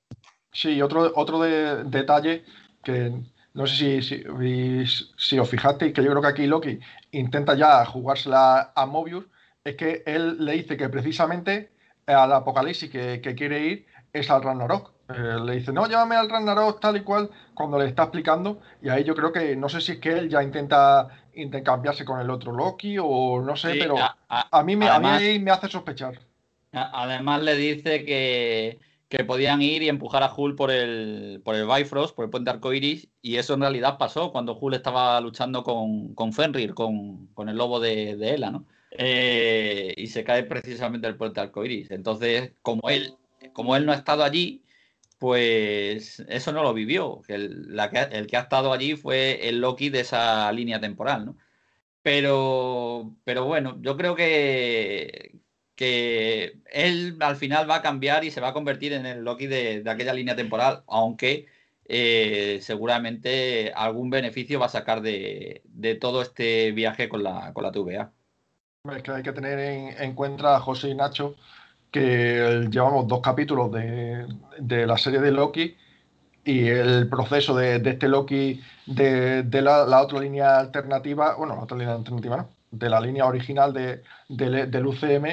[0.53, 2.45] Sí, otro, otro detalle
[2.85, 3.13] que
[3.55, 4.25] no sé si,
[5.17, 6.79] si, os fijasteis, que yo creo que aquí Loki
[7.11, 9.27] intenta ya jugársela a Mobius,
[9.65, 11.73] es que él le dice que precisamente
[12.07, 14.93] al apocalipsis que, quiere ir es al Ragnarok.
[15.09, 18.61] Eh, le dice, no, llévame al Ragnarok tal y cual, cuando le está explicando.
[18.83, 22.21] Y ahí yo creo que, no sé si es que él ya intenta intercambiarse con
[22.21, 23.97] el otro Loki o no sé, pero
[24.29, 26.19] a, mí me, a mí me hace sospechar.
[26.73, 28.79] Además le dice que
[29.13, 32.49] que podían ir y empujar a Hull por el, por el Bifrost, por el puente
[32.49, 37.55] arcoiris, y eso en realidad pasó cuando Hull estaba luchando con, con Fenrir, con, el
[37.55, 38.65] lobo de, de Ela, ¿no?
[38.99, 41.91] Eh, y se cae precisamente el puente arcoiris.
[41.91, 43.15] Entonces, como él,
[43.53, 44.65] como él no ha estado allí,
[45.19, 47.23] pues eso no lo vivió.
[47.29, 47.77] El,
[48.29, 51.39] que, ha estado allí fue el Loki de esa línea temporal, ¿no?
[52.03, 55.39] Pero, pero bueno, yo creo que,
[55.77, 59.47] que él al final va a cambiar y se va a convertir en el Loki
[59.47, 61.47] de, aquella línea temporal, aunque
[61.87, 65.63] eh, seguramente algún beneficio va a sacar de,
[66.01, 68.13] todo este viaje con la, con la TVA.
[68.85, 71.37] Que hay que tener en, cuenta, José y Nacho,
[71.93, 74.27] que llevamos dos capítulos de,
[74.89, 75.77] la serie de Loki
[76.45, 81.95] y el proceso de, este Loki de, la, otra línea alternativa, bueno, la otra línea
[81.95, 85.27] alternativa no, de la línea original de, del UCM,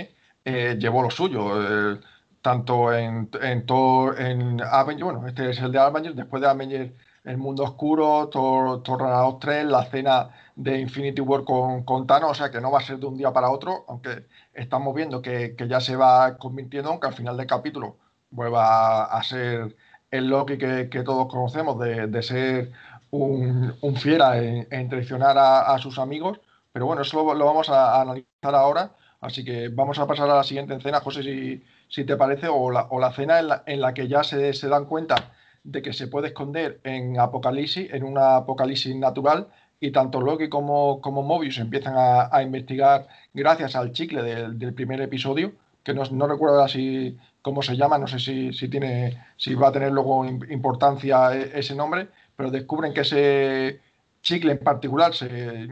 [0.46, 1.94] eh, llevó lo suyo.
[1.96, 2.00] Eh,
[2.44, 6.92] tanto en, en Thor, en Avengers, bueno, este es el de Avengers, después de Avengers,
[7.24, 12.34] El Mundo Oscuro, Thor, Thor 3, la escena de Infinity War con, con, Thanos, o
[12.34, 15.56] sea que no va a ser de un día para otro, aunque estamos viendo que,
[15.56, 17.98] que ya se va convirtiendo, aunque al final del capítulo
[18.30, 19.78] vuelva a, ser
[20.12, 22.72] el Loki que, que todos conocemos, de, de ser
[23.10, 26.42] un, un, fiera en, traicionar a, a, sus amigos,
[26.74, 28.92] pero bueno, eso lo, vamos a analizar ahora.
[29.22, 32.70] Así que vamos a pasar a la siguiente escena, José, si, si te parece, o
[32.72, 36.08] la, o la escena en la, que ya se, se, dan cuenta de que se
[36.08, 39.48] puede esconder en Apocalipsis, en una Apocalipsis natural,
[39.80, 45.54] y tanto Loki como, como Mobius empiezan a, investigar gracias al chicle del, primer episodio,
[45.84, 49.70] que no, no recuerdo así cómo se llama, no sé si, si, tiene, si va
[49.70, 53.80] a tener luego importancia e, ese nombre, pero descubren que ese
[54.22, 55.70] chicle en particular se,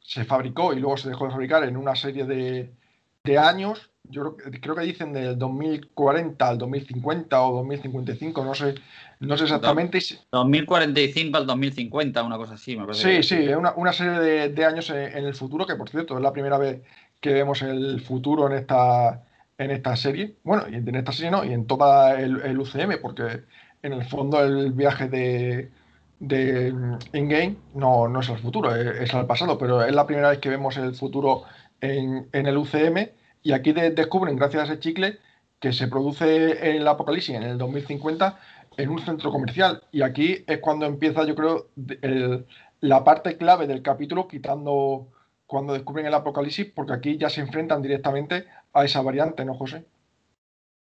[0.00, 2.70] se fabricó y luego se dejó de fabricar en una serie de,
[3.24, 8.74] de años, yo creo, que dicen del 2040 al 2050 o 2055, no sé,
[9.20, 9.98] no sé exactamente.
[10.30, 13.22] 2045 al 2050, una cosa así, me parece.
[13.22, 16.32] Sí, sí, es una, serie de, años en, el futuro, que por cierto es la
[16.32, 16.82] primera vez
[17.20, 19.24] que vemos el futuro en esta,
[19.58, 20.36] en esta serie.
[20.44, 23.42] Bueno, y en esta serie no, y en toda el, UCM, porque
[23.82, 25.70] en el fondo el viaje de,
[26.20, 26.72] de
[27.12, 30.38] in-game no, no es el futuro, es, es, el pasado, pero es la primera vez
[30.38, 31.44] que vemos el futuro
[31.80, 33.10] en, el UCM
[33.42, 35.18] y aquí descubren, gracias a ese chicle,
[35.60, 38.38] que se produce el apocalipsis en el 2050
[38.78, 39.82] en un centro comercial.
[39.92, 41.68] Y aquí es cuando empieza, yo creo,
[42.80, 45.08] la parte clave del capítulo, quitando
[45.46, 49.84] cuando descubren el apocalipsis, porque aquí ya se enfrentan directamente a esa variante, ¿no, José?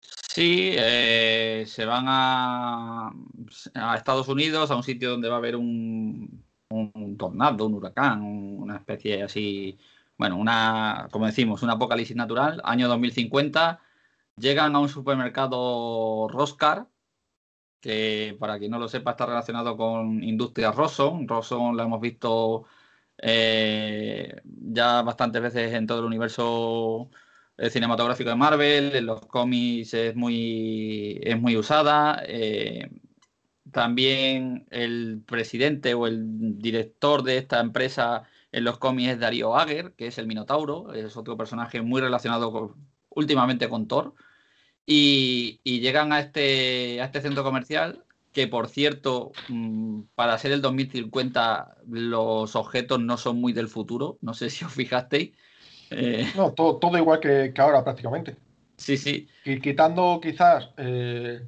[0.01, 3.13] Sí, eh, se van a,
[3.75, 8.23] a, Estados Unidos, a un sitio donde va a haber un, un tornado, un huracán,
[8.23, 9.79] una especie así
[10.23, 13.81] bueno, una, como decimos, un apocalipsis natural, año 2050,
[14.37, 16.87] llegan a un supermercado Roscar,
[17.83, 21.29] que para quien no lo sepa está relacionado con Industrias Rosson.
[21.29, 22.65] Rosson la hemos visto
[23.19, 27.11] eh, ya bastantes veces en todo el universo
[27.59, 32.23] eh, cinematográfico de Marvel, en los cómics es muy, es muy usada.
[32.27, 32.91] Eh,
[33.73, 39.95] también el presidente o el director de esta empresa en los cómics es Darío Ager,
[39.95, 42.77] que es el Minotauro, es otro personaje muy relacionado
[43.11, 44.15] últimamente con Thor.
[44.87, 50.63] Y, llegan a este, a este centro comercial, que por cierto, mm, para ser el
[50.63, 54.19] 2050, los objetos no son muy del futuro.
[54.21, 55.33] No sé si os fijasteis.
[55.91, 58.37] Eh, no, todo, igual que, ahora prácticamente.
[58.77, 59.29] Sí, sí.
[59.45, 61.43] Y quitando quizás eh,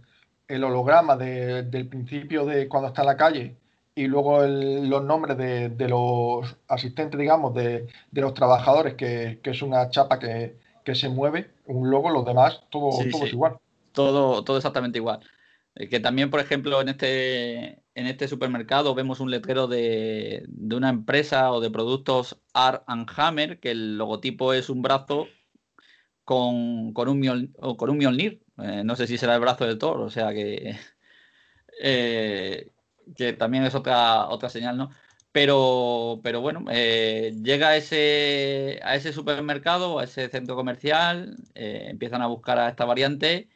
[0.46, 3.56] el holograma del principio de cuando está en la calle
[3.94, 10.18] y luego los nombres de, los asistentes, digamos, de, los trabajadores, que, es una chapa
[10.18, 10.56] que,
[10.94, 13.56] se mueve, un logo, los demás, todo, todo es igual.
[13.92, 15.20] Todo, todo exactamente igual.
[15.74, 20.88] Eh, que también, por ejemplo, en este, en este supermercado vemos un letrero de, una
[20.88, 25.26] empresa o de productos Art and Hammer, que el logotipo es un brazo
[26.24, 28.42] con, con un, con un Mjolnir.
[28.58, 30.76] Eh, no sé si será el brazo del Thor, o sea que,
[31.82, 32.70] eh,
[33.16, 34.90] que también es otra, otra señal, ¿no?
[35.34, 42.22] Pero, pero bueno, eh, llega a ese, a ese supermercado, a ese centro comercial, empiezan
[42.22, 43.48] a buscar a esta variante.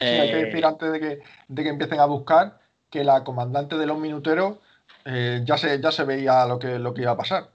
[0.00, 2.58] hay que decir antes de que, de que empiecen a buscar
[2.90, 4.56] que la comandante de los minuteros
[5.04, 7.50] ya, se, ya se veía lo que, lo que iba a pasar.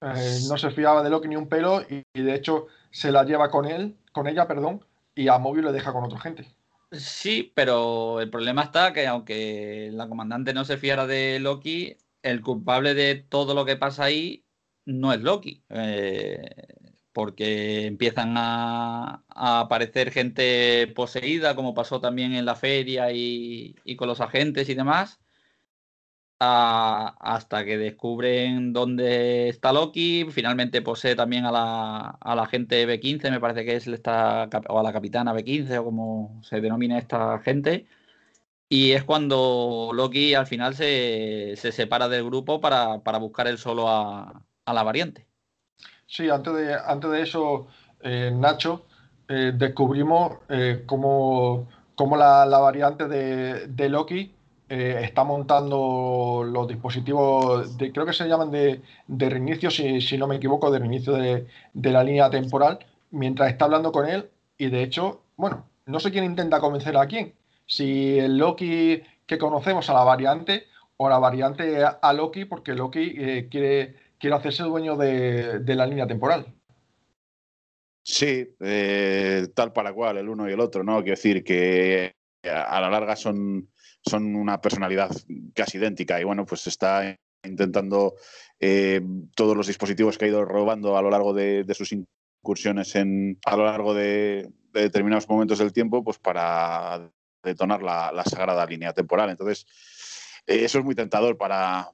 [0.00, 3.50] no se fiaba de Loki ni un pelo y, y de hecho se la lleva
[3.50, 4.82] con él, con ella, perdón,
[5.14, 6.46] y a Móvil le deja con otra gente.
[6.90, 12.42] Sí, pero el problema está que aunque la comandante no se fiara de Loki, el
[12.42, 14.44] culpable de todo lo que pasa ahí
[14.86, 15.64] no es Loki.
[15.70, 16.50] Eh,
[17.12, 24.20] porque empiezan a, aparecer gente poseída, como pasó también en la feria y, con los
[24.20, 25.20] agentes y demás
[26.40, 30.26] hasta que descubren dónde está Loki.
[30.30, 34.82] Finalmente posee también a la, a la gente B15, me parece que es o a
[34.82, 37.86] la capitana B15, o como se denomina esta gente.
[38.76, 44.42] Y es cuando Loki al final se, separa del grupo para, buscar él solo a,
[44.66, 45.28] la variante.
[46.06, 47.68] Sí, antes de, antes de eso,
[48.00, 48.84] eh, Nacho,
[49.28, 51.68] eh, descubrimos eh, cómo,
[52.18, 54.34] la, variante de, de Loki
[54.68, 60.72] está montando los dispositivos, de, creo que se llaman de, reinicio, si, no me equivoco,
[60.72, 61.46] de reinicio de,
[61.92, 62.80] la línea temporal,
[63.12, 64.28] mientras está hablando con él.
[64.58, 67.34] Y de hecho, bueno, no sé quién intenta convencer a quién.
[67.66, 73.14] Si el Loki que conocemos a la variante o la variante a Loki, porque Loki
[73.16, 76.46] eh, quiere, quiere hacerse dueño de, la línea temporal.
[78.02, 80.98] Sí, eh, tal para cual, el uno y el otro, ¿no?
[81.02, 83.70] Quiero decir que a la larga son,
[84.06, 85.10] son una personalidad
[85.54, 88.14] casi idéntica y bueno, pues está intentando
[88.60, 89.00] eh,
[89.34, 93.56] todos los dispositivos que ha ido robando a lo largo de, sus incursiones en, a
[93.56, 97.10] lo largo de, determinados momentos del tiempo, pues para
[97.44, 99.30] detonar la, sagrada línea temporal.
[99.30, 99.66] Entonces,
[100.46, 101.90] eh, eso es muy tentador para,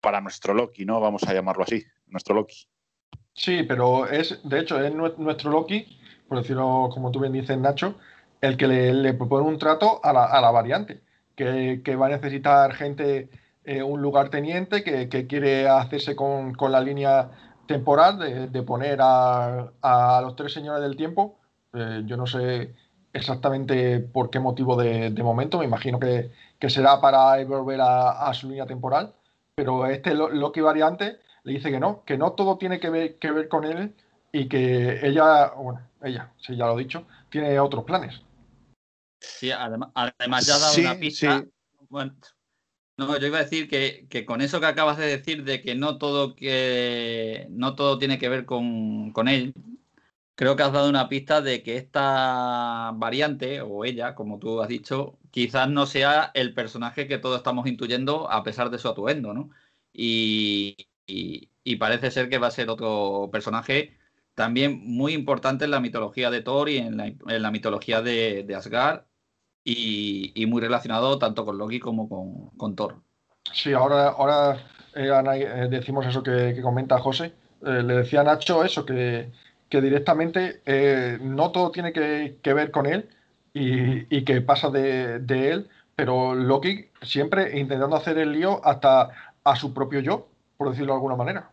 [0.00, 1.00] para nuestro Loki, ¿no?
[1.00, 2.66] Vamos a llamarlo así, nuestro Loki.
[3.34, 7.96] Sí, pero es, de hecho, es nuestro Loki, por decirlo como tú bien dices, Nacho,
[8.40, 11.02] el que le, propone un trato a la, a la variante
[11.34, 13.28] que, va a necesitar gente,
[13.64, 17.30] eh, un lugar teniente que, quiere hacerse con, la línea
[17.66, 21.38] temporal de, poner a, los tres señores del tiempo.
[21.72, 22.74] Eh, yo no sé
[23.14, 26.30] exactamente por qué motivo de, momento, me imagino que,
[26.68, 29.14] será para volver a, su línea temporal,
[29.54, 33.30] pero este Loki variante le dice que no, que no todo tiene que ver, que
[33.30, 33.94] ver con él
[34.32, 38.20] y que ella, bueno, ella, si ya lo he dicho, tiene otros planes.
[39.20, 39.90] Sí, además,
[40.46, 41.44] ya ha dado una pista.
[41.88, 42.14] Bueno,
[42.96, 45.98] no, yo iba a decir que, con eso que acabas de decir de que no
[45.98, 49.52] todo que no todo tiene que ver con, él,
[50.34, 54.68] creo que has dado una pista de que esta variante, o ella, como tú has
[54.68, 59.32] dicho, quizás no sea el personaje que todos estamos intuyendo a pesar de su atuendo,
[59.34, 59.50] ¿no?
[59.92, 60.88] Y,
[61.78, 63.96] parece ser que va a ser otro personaje
[64.34, 69.04] también muy importante en la mitología de Thor y en la, mitología de, Asgard
[69.64, 72.08] y, muy relacionado tanto con Loki como
[72.56, 73.02] con, Thor.
[73.52, 74.56] Sí, ahora, ahora
[74.94, 77.34] eh, eh, decimos eso que, comenta José.
[77.62, 79.30] Eh, le decía Nacho eso, que,
[79.80, 80.60] directamente
[81.20, 83.08] no todo tiene que, ver con él
[83.52, 89.10] y, que pasa de, él, pero Loki siempre intentando hacer el lío hasta
[89.44, 91.50] a su propio yo, por decirlo de alguna manera.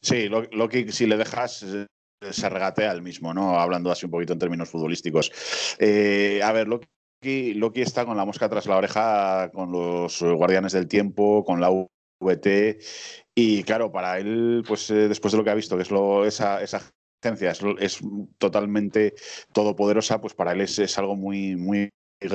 [0.00, 1.64] Sí, Loki, si le dejas,
[2.30, 3.58] se regatea el mismo, ¿no?
[3.58, 5.76] Hablando así un poquito en términos futbolísticos.
[5.78, 10.72] Eh, a ver, Loki, Loki está con la mosca tras la oreja con los Guardianes
[10.72, 11.70] del Tiempo, con la
[12.20, 12.78] VT,
[13.34, 16.24] y claro, para él, pues eh, después de lo que ha visto, que es lo,
[16.24, 16.80] esa, esa
[17.22, 18.00] agencia es,
[18.38, 19.14] totalmente
[19.52, 21.90] todopoderosa, pues para él es, algo muy, muy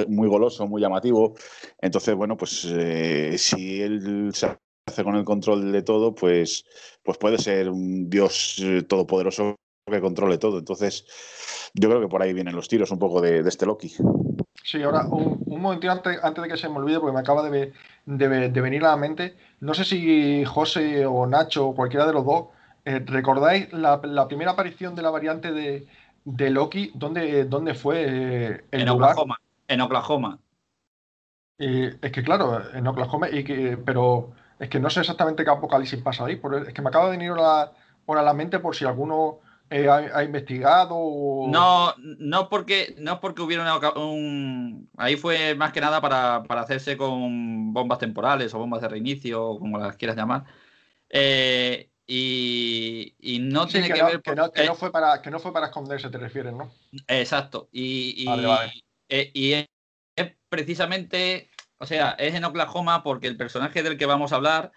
[0.07, 1.35] muy goloso, muy llamativo.
[1.79, 6.63] Entonces, bueno, pues eh, si él se hace con el control de todo, pues,
[7.01, 9.55] pues puede ser un dios todopoderoso
[9.89, 10.59] que controle todo.
[10.59, 11.05] Entonces,
[11.73, 13.93] yo creo que por ahí vienen los tiros un poco de, este Loki.
[14.63, 17.43] Sí, ahora un, un momentito antes, antes, de que se me olvide, porque me acaba
[17.49, 17.73] de,
[18.05, 19.35] venir a la mente.
[19.59, 22.47] No sé si José o Nacho o cualquiera de los dos
[22.85, 26.91] eh, recordáis la, primera aparición de la variante de, Loki.
[26.93, 29.39] ¿Dónde, dónde fue eh, el en Oklahoma.
[29.67, 30.39] En Oklahoma.
[31.57, 36.01] es que claro, en Oklahoma, y que, pero es que no sé exactamente qué apocalipsis
[36.01, 36.39] pasa ahí.
[36.67, 37.71] es que me acaba de venir a la,
[38.07, 39.39] a la mente por si alguno
[39.71, 40.95] eh, ha, investigado?
[41.47, 47.71] No, no porque, no porque hubiera un, Ahí fue más que nada para, hacerse con
[47.71, 50.45] bombas temporales o bombas de reinicio, como las quieras llamar.
[51.09, 54.21] Eh, y, no tiene que, ver...
[54.21, 56.71] Que no, que, no fue para, que no fue para esconderse, te refieres, ¿no?
[57.07, 57.69] Exacto.
[57.71, 58.25] Y,
[59.07, 61.51] y es precisamente...
[61.77, 64.71] O sea, es en Oklahoma porque el personaje del que vamos a hablar...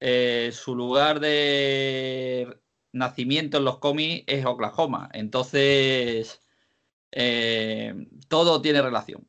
[0.00, 2.58] su lugar de
[2.92, 5.08] nacimiento en los cómics es Oklahoma.
[5.12, 6.40] Entonces,
[7.12, 9.26] eh, todo tiene relación.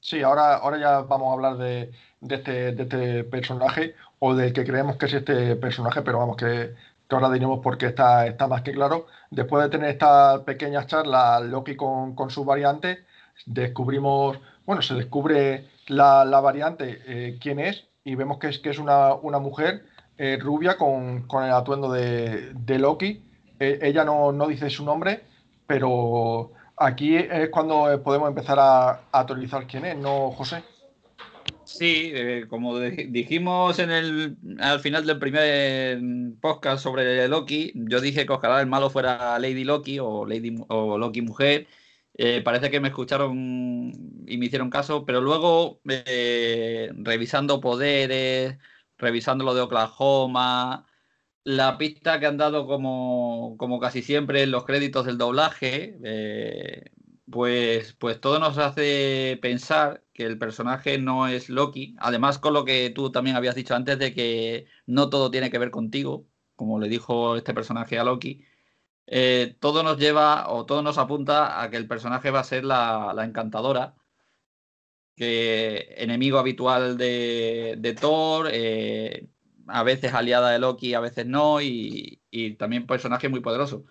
[0.00, 1.90] Sí, ahora, ahora ya vamos a hablar de,
[2.28, 6.74] este, este, personaje o del que creemos que es este personaje, pero vamos, que,
[7.10, 9.06] ahora diremos porque está, está más que claro.
[9.30, 12.98] Después de tener esta pequeña charla, Loki con, con sus variantes,
[13.46, 18.78] descubrimos, bueno, se descubre la, variante, eh, quién es, y vemos que es, que es
[18.78, 19.84] una, una mujer
[20.18, 23.22] eh, rubia con, el atuendo de, Loki.
[23.58, 25.22] Eh, ella no, dice su nombre,
[25.66, 30.62] pero aquí es cuando podemos empezar a, actualizar quién es, ¿no, José?
[31.64, 35.98] Sí, eh, como dijimos en el, al final del primer
[36.40, 40.96] podcast sobre Loki, yo dije que ojalá el malo fuera Lady Loki o, Lady, o
[40.96, 41.66] Loki mujer.
[42.44, 43.92] parece que me escucharon
[44.26, 45.80] y me hicieron caso, pero luego
[47.02, 48.56] revisando poderes,
[48.98, 50.86] revisando lo de Oklahoma,
[51.44, 56.90] la pista que han dado como, como casi siempre en los créditos del doblaje, eh,
[57.30, 61.96] pues, pues todo nos hace pensar que el personaje no es Loki.
[61.98, 65.58] Además, con lo que tú también habías dicho antes de que no todo tiene que
[65.58, 66.26] ver contigo,
[66.56, 68.44] como le dijo este personaje a Loki.
[69.06, 72.64] Eh, todo nos lleva o todo nos apunta a que el personaje va a ser
[72.64, 73.94] la, la encantadora
[75.16, 79.26] que enemigo habitual de, Thor, eh,
[79.66, 82.20] a veces aliada de Loki, a veces no, y,
[82.58, 83.84] también personaje muy poderoso.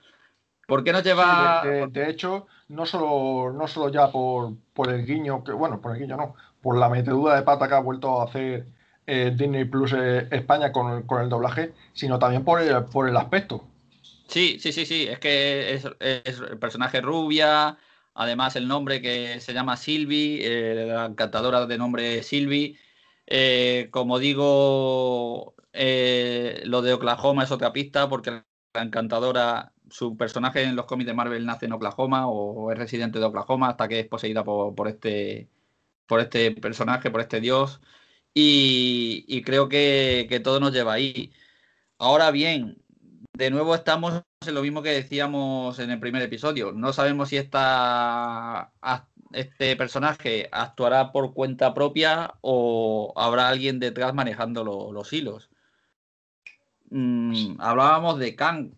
[0.68, 1.64] ¿Por qué nos lleva...?
[1.90, 6.02] de, hecho, no solo, no solo ya por, por, el guiño, que bueno, por el
[6.02, 8.68] guiño no, por la metedura de pata que ha vuelto a hacer
[9.08, 13.18] eh, Disney Plus eh, España con, con, el doblaje, sino también por el, por el
[13.18, 13.64] aspecto.
[14.28, 17.78] Sí, sí, sí, sí, es que es, es el personaje rubia,
[18.16, 22.78] Además, el nombre que se llama Silvi, eh, la encantadora de nombre Silvi.
[23.28, 30.64] Eh, como digo, eh, lo de Oklahoma es otra pista porque la encantadora, su personaje
[30.64, 34.00] en los cómics de Marvel nace en Oklahoma o es residente de Oklahoma hasta que
[34.02, 35.50] es poseída por, este,
[36.08, 37.82] por este personaje, por este dios.
[38.34, 41.34] Y, creo que, que todo nos lleva ahí.
[41.98, 42.84] Ahora bien,
[43.34, 46.72] de nuevo estamos en lo mismo que decíamos en el primer episodio.
[46.72, 48.72] No sabemos si esta,
[49.32, 55.50] este personaje actuará por cuenta propia o habrá alguien detrás manejando los hilos.
[56.90, 58.72] Mm, hablábamos de Kang.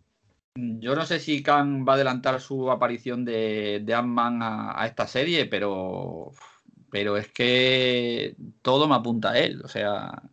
[0.55, 5.07] Yo no sé si Kang va a adelantar su aparición de, de Ant-Man a, esta
[5.07, 6.32] serie, pero,
[6.89, 9.61] pero es que todo me apunta a él.
[9.63, 10.24] O sea,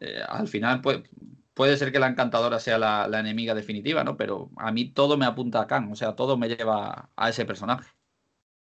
[0.00, 1.02] eh, al final, pues
[1.56, 4.18] puede ser que la encantadora sea la, enemiga definitiva, ¿no?
[4.18, 7.46] Pero a mí todo me apunta a Khan, o sea, todo me lleva a ese
[7.46, 7.88] personaje.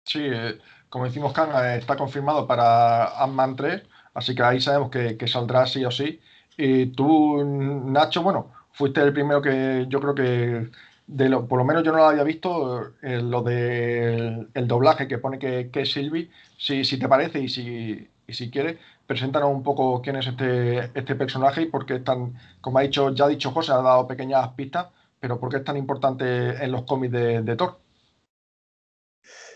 [0.05, 0.57] Sí, eh,
[0.89, 3.83] como decimos, Khan eh, está confirmado para Ant-Man 3,
[4.15, 6.19] así que ahí sabemos que, saldrá sí o sí.
[6.57, 10.71] Y tú, Nacho, bueno, fuiste el primero que yo creo que,
[11.05, 15.07] de lo, por lo menos yo no lo había visto, eh, lo del el doblaje
[15.07, 18.79] que pone que, es Sylvie, si, si te parece y si, y si quieres,
[19.09, 22.83] preséntanos un poco quién es este, este personaje y por qué es tan, como ha
[22.83, 24.89] dicho, ya ha dicho José, ha dado pequeñas pistas,
[25.19, 27.79] pero por qué es tan importante en los cómics de, Thor.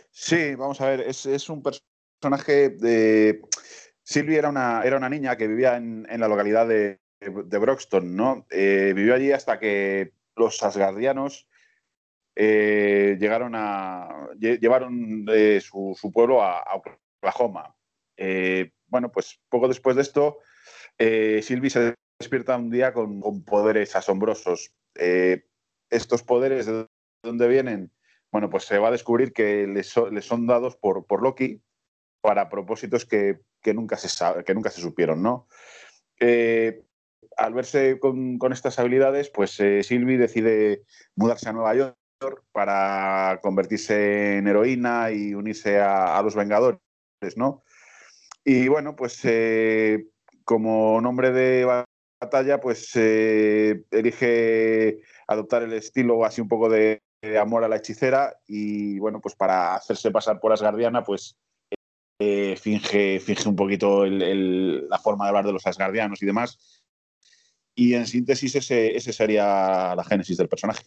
[0.09, 3.41] Sí, vamos a ver, es, un personaje de...
[4.01, 8.47] Sylvie era una, era una niña que vivía en, la localidad de, de Broxton, ¿no?
[8.49, 11.47] Eh, vivió allí hasta que los asgardianos
[12.35, 15.27] eh, llegaron a llevaron
[15.61, 16.81] su, su, pueblo a, a
[17.21, 17.75] Oklahoma.
[18.17, 20.37] Eh, bueno, pues poco después de esto,
[20.99, 24.71] eh, Sylvie se despierta un día con, poderes asombrosos.
[24.93, 25.47] Eh,
[25.89, 26.85] estos poderes, ¿de
[27.23, 27.91] dónde vienen?
[28.31, 31.59] Bueno, pues se va a descubrir que les, son dados por, por, Loki
[32.21, 33.39] para propósitos que,
[33.73, 35.47] nunca, se supieron, ¿no?
[36.19, 36.83] Eh,
[37.35, 40.83] al verse con, estas habilidades, pues Sylvie decide
[41.15, 41.97] mudarse a Nueva York
[42.51, 46.79] para convertirse en heroína y unirse a, a los Vengadores,
[47.37, 47.63] ¿no?
[48.45, 50.05] Y bueno, pues eh,
[50.43, 51.85] como nombre de
[52.19, 57.01] batalla, pues eh, elige adoptar el estilo así un poco de,
[57.39, 61.37] amor a la hechicera y bueno, pues para hacerse pasar por Asgardiana, pues
[62.19, 66.83] eh, finge, finge un poquito la forma de hablar de los asgardianos y demás.
[67.75, 70.83] Y en síntesis ese, ese sería la génesis del personaje.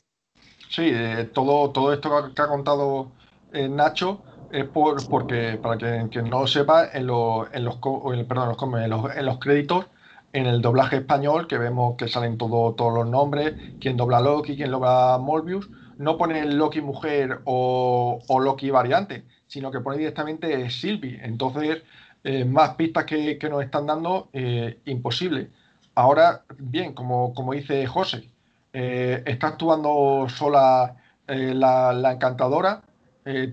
[0.70, 3.12] Sí, eh, todo, todo esto que ha contado
[3.52, 7.76] eh, Nacho es por, porque, para que, quien no lo sepa, en, los, en, los,
[7.76, 9.86] perdón, en, los, en los créditos,
[10.32, 14.56] en el doblaje español, que vemos que salen todo, todos los nombres, quién dobla Loki,
[14.56, 15.68] quién dobla Morbius,
[15.98, 21.20] no pone Loki mujer o, o Loki variante, sino que pone directamente Sylvie.
[21.22, 21.82] Entonces,
[22.28, 25.50] eh, más pistas que, nos están dando, eh, imposible.
[25.94, 28.28] Ahora, bien, como, como dice José,
[28.72, 30.96] eh, está actuando sola
[31.28, 32.82] la, encantadora,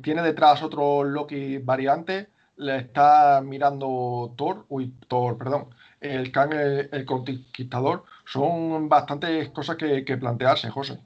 [0.02, 5.70] tiene detrás otro Loki variante, le está mirando Thor, uy, Thor, perdón,
[6.00, 8.04] el Kang, el, conquistador.
[8.26, 11.00] Son bastantes cosas que, que plantearse, José.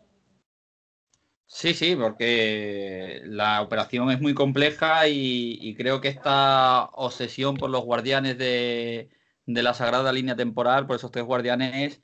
[1.50, 7.84] Sí, sí, porque la operación es muy compleja y, creo que esta obsesión por los
[7.86, 9.10] guardianes de,
[9.46, 12.02] la sagrada línea temporal, por esos tres guardianes,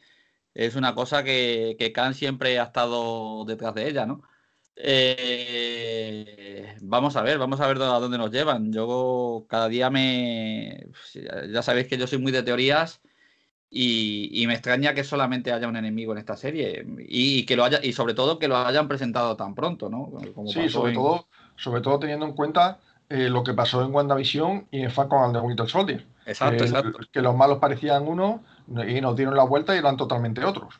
[0.53, 4.23] es una cosa que, que Khan siempre ha estado detrás de ella, ¿no?
[4.75, 8.71] Eh, vamos a ver, vamos a ver a dónde nos llevan.
[8.71, 10.87] Yo cada día me...
[11.51, 13.01] Ya sabéis que yo soy muy de teorías
[13.75, 17.79] y, me extraña que solamente haya un enemigo en esta serie y, que lo haya
[17.81, 20.11] y sobre todo que lo hayan presentado tan pronto, ¿no?
[20.45, 24.81] sí, sobre todo, sobre todo teniendo en cuenta eh, lo que pasó en WandaVision y
[24.81, 26.05] en Falcon and the Winter Soldier.
[26.25, 26.99] Exacto, exacto.
[27.11, 28.43] Que los malos parecían uno
[28.87, 30.79] y nos dieron la vuelta y eran totalmente otros.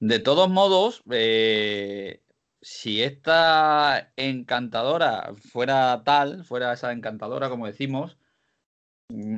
[0.00, 2.20] De todos modos, eh,
[2.64, 8.18] si esta encantadora fuera tal, fuera esa encantadora, como decimos,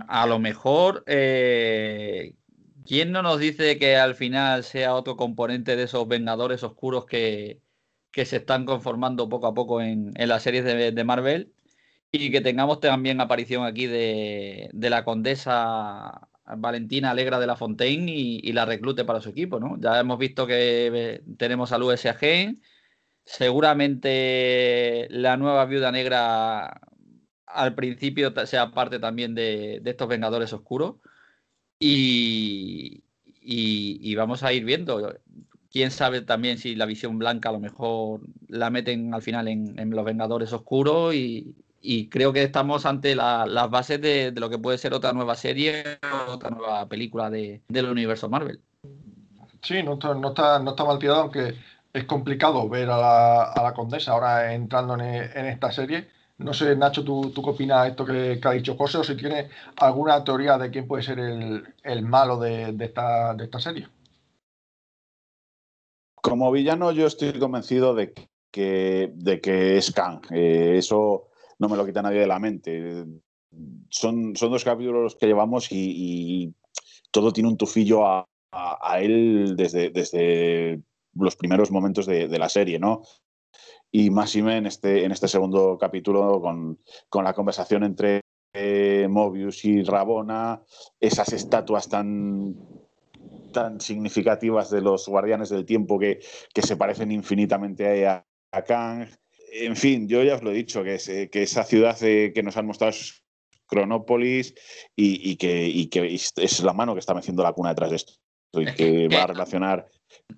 [0.09, 2.35] a lo mejor eh,
[2.87, 7.61] ¿Quién no nos dice que al final sea otro componente de esos Vengadores oscuros que,
[8.14, 11.53] se están conformando poco a poco en, las series de, Marvel?
[12.12, 18.53] Y que tengamos también aparición aquí de, la condesa Valentina Alegra de la Fontaine y,
[18.53, 19.77] la reclute para su equipo, ¿no?
[19.81, 22.55] Ya hemos visto que eh, tenemos al USAG.
[23.27, 26.81] Seguramente la nueva viuda negra
[27.45, 30.95] al principio sea parte también de estos Vengadores oscuros.
[31.79, 33.03] Y,
[34.16, 35.14] vamos a ir viendo.
[35.70, 39.91] Quién sabe también si la visión blanca a lo mejor la meten al final en,
[39.91, 41.55] los Vengadores Oscuros y,
[42.11, 45.99] creo que estamos ante las bases de, lo que puede ser otra nueva serie
[46.29, 48.61] o otra nueva película de, del universo Marvel.
[49.62, 51.55] Sí, no está, no está, no está mal tirado, aunque
[51.97, 57.03] es complicado ver a la, a condesa ahora entrando en, esta serie no sé, Nacho,
[57.03, 60.59] ¿tú, tú qué opinas de esto que, ha dicho José o si tienes alguna teoría
[60.59, 63.88] de quién puede ser el, malo de, esta, de esta serie?
[66.16, 68.12] Como villano yo estoy convencido de
[68.51, 70.20] que, de que es Kang.
[70.30, 71.28] Eh, eso
[71.59, 73.07] no me lo quita nadie de la mente.
[73.88, 76.55] Son, son dos capítulos que llevamos y,
[77.11, 78.28] todo tiene un tufillo a,
[79.01, 80.82] él desde, desde
[81.19, 83.03] los primeros momentos de, de, la serie, ¿no?
[83.91, 88.21] y Máxime en este, en este segundo capítulo con, la conversación entre
[88.53, 90.62] eh, Mobius y Rabona,
[91.01, 92.57] esas estatuas tan,
[93.53, 96.21] tan significativas de los guardianes del tiempo que,
[96.55, 99.09] se parecen infinitamente a, a Kang.
[99.53, 102.67] En fin, yo ya os lo he dicho, que, que esa ciudad que nos han
[102.67, 103.23] mostrado es
[103.67, 104.55] Cronópolis
[104.95, 108.14] y, que, que, es la mano que está meciendo la cuna detrás de esto
[108.53, 109.87] y que va a relacionar.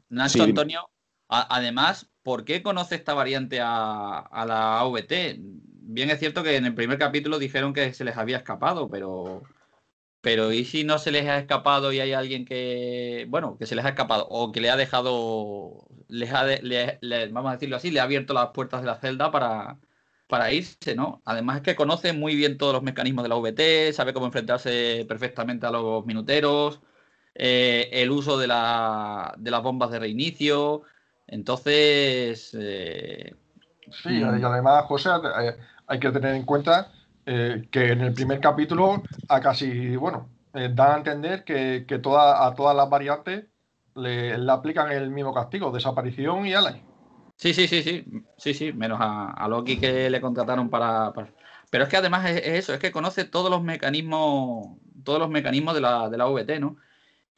[0.08, 0.88] Nacho Antonio,
[1.28, 5.38] además, ¿por qué conoce esta variante a, la AVT?
[5.90, 9.42] Bien es cierto que en el primer capítulo dijeron que se les había escapado, pero,
[10.20, 13.74] pero ¿y si no se les ha escapado y hay alguien que, bueno, que se
[13.74, 16.44] les ha escapado o que le ha dejado, les ha
[17.30, 19.78] vamos a decirlo así, le ha abierto las puertas de la celda para,
[20.26, 21.22] para irse, ¿no?
[21.24, 25.04] Además es que conoce muy bien todos los mecanismos de la VT, sabe cómo enfrentarse
[25.08, 26.80] perfectamente a los minuteros,
[27.41, 30.82] eh, el uso de, la, de las bombas de reinicio,
[31.28, 32.51] entonces...
[32.59, 33.32] Eh,
[33.93, 35.11] sí, y además, José,
[35.41, 36.91] eh, hay que tener en cuenta
[37.24, 42.76] eh, que en el primer capítulo a casi, bueno, dan a entender que, a todas
[42.76, 43.45] las variantes
[43.95, 46.76] le, aplican el mismo castigo, desaparición y ala.
[47.36, 48.05] Sí, sí, sí, sí,
[48.36, 51.12] sí, sí, menos a, Loki que le contrataron para,
[51.70, 55.74] Pero es que además es, eso, es que conoce todos los mecanismos, todos los mecanismos
[55.74, 56.78] de la, de la VT, ¿no?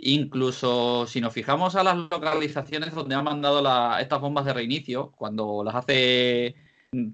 [0.02, 3.62] Incluso si nos fijamos a las localizaciones donde han mandado
[3.98, 6.56] estas bombas de reinicio, cuando las hace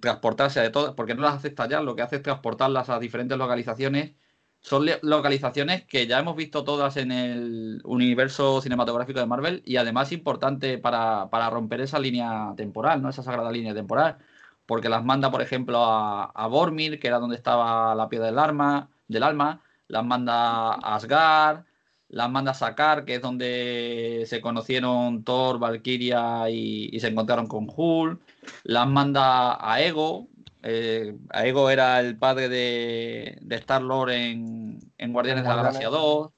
[0.01, 3.37] transportarse de todas, porque no las hace estallar, lo que hace es transportarlas a diferentes
[3.37, 4.13] localizaciones.
[4.61, 10.13] Son localizaciones que ya hemos visto todas en el universo cinematográfico de Marvel y además
[10.13, 13.09] importante para, romper esa línea temporal, ¿no?
[13.11, 14.19] Esa sagrada línea temporal.
[14.67, 18.87] Porque las manda, por ejemplo, a, a Bormir, que era donde estaba la piedra del
[19.09, 21.65] del alma, las manda a Asgard,
[22.09, 28.21] las manda Sakar, que es donde se conocieron Thor, Valkyria y, se encontraron con Hulk.
[28.65, 30.29] Las manda a Ego.
[30.63, 36.31] Eh, a Ego era el padre de, Star-Lord en, Guardianes de la Galaxia 2.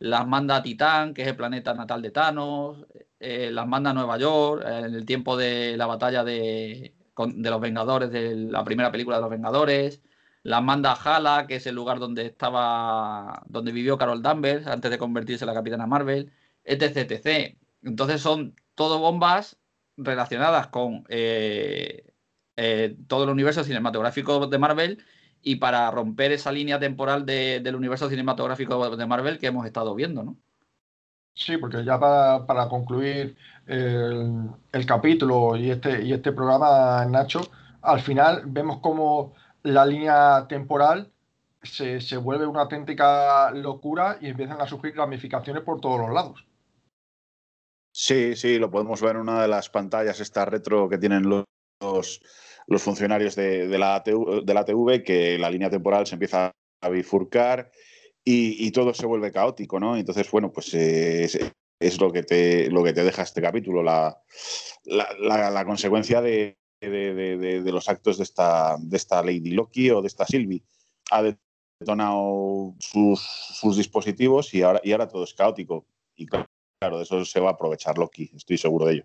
[0.00, 2.86] Las manda a Titán, que es el planeta natal de Thanos.
[3.20, 7.60] Eh, las manda a Nueva York en el tiempo de la batalla de, de los
[7.60, 10.02] Vengadores, de la primera película de los Vengadores
[10.42, 14.98] las manda a que es el lugar donde estaba, donde vivió Carol Danvers antes de
[14.98, 16.32] convertirse en la Capitana Marvel,
[16.64, 17.56] etc, etc.
[17.82, 19.58] Entonces son todo bombas
[19.96, 22.12] relacionadas con eh,
[22.56, 25.04] eh, todo el universo cinematográfico de Marvel
[25.42, 30.22] y para romper esa línea temporal del universo cinematográfico de Marvel que hemos estado viendo,
[30.22, 30.36] ¿no?
[31.34, 33.36] Sí, porque ya para, concluir
[33.66, 37.40] el, el, capítulo y este, y este programa, Nacho,
[37.80, 41.12] al final vemos cómo la línea temporal
[41.62, 46.46] se, vuelve una auténtica locura y empiezan a surgir ramificaciones por todos los lados.
[47.94, 51.44] Sí, sí, lo podemos ver en una de las pantallas, esta retro que tienen los,
[52.66, 57.70] los, funcionarios de, la de la TV, que la línea temporal se empieza a bifurcar
[58.24, 59.96] y, todo se vuelve caótico, ¿no?
[59.96, 61.24] Entonces, bueno, pues eh,
[61.78, 64.16] es, lo, que te, lo que te deja este capítulo, la,
[64.86, 66.56] la consecuencia de,
[66.90, 70.62] de, los actos de esta, de esta Lady Loki o de esta Sylvie.
[71.10, 71.22] Ha
[71.80, 75.86] detonado sus, dispositivos y ahora, y ahora todo es caótico.
[76.16, 79.04] Y claro, de eso se va a aprovechar Loki, estoy seguro de ello.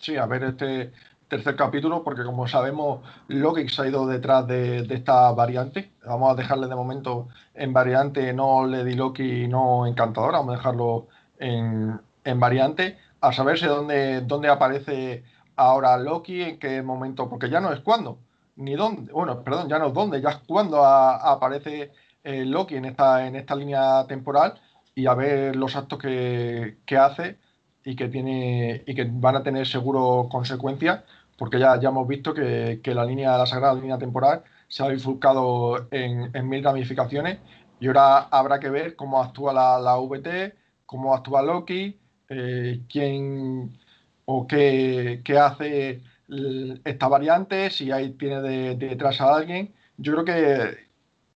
[0.00, 0.92] Sí, a ver este
[1.28, 5.92] tercer capítulo, porque como sabemos, Loki se ha ido detrás de, esta variante.
[6.04, 11.06] Vamos a dejarle de momento en variante, no Lady Loki, no encantadora, vamos a dejarlo
[11.38, 15.22] en, en variante, a saberse dónde, dónde aparece
[15.60, 18.18] ahora Loki, en qué momento, porque ya no es cuándo,
[18.56, 21.92] ni dónde, bueno, perdón, ya no es dónde, ya es cuándo aparece
[22.24, 24.54] eh, Loki en esta, en esta línea temporal
[24.94, 27.38] y a ver los actos que, hace
[27.84, 31.02] y que tiene y que van a tener seguro consecuencias,
[31.36, 35.88] porque ya, ya hemos visto que, la línea, la sagrada línea temporal se ha bifurcado
[35.90, 37.38] en, mil ramificaciones
[37.80, 40.54] y ahora habrá que ver cómo actúa la, la VT,
[40.86, 41.98] cómo actúa Loki,
[42.30, 43.72] eh, quién,
[44.32, 46.02] o qué, hace
[46.84, 49.74] esta variante, si ahí tiene detrás a alguien.
[49.96, 50.24] Yo creo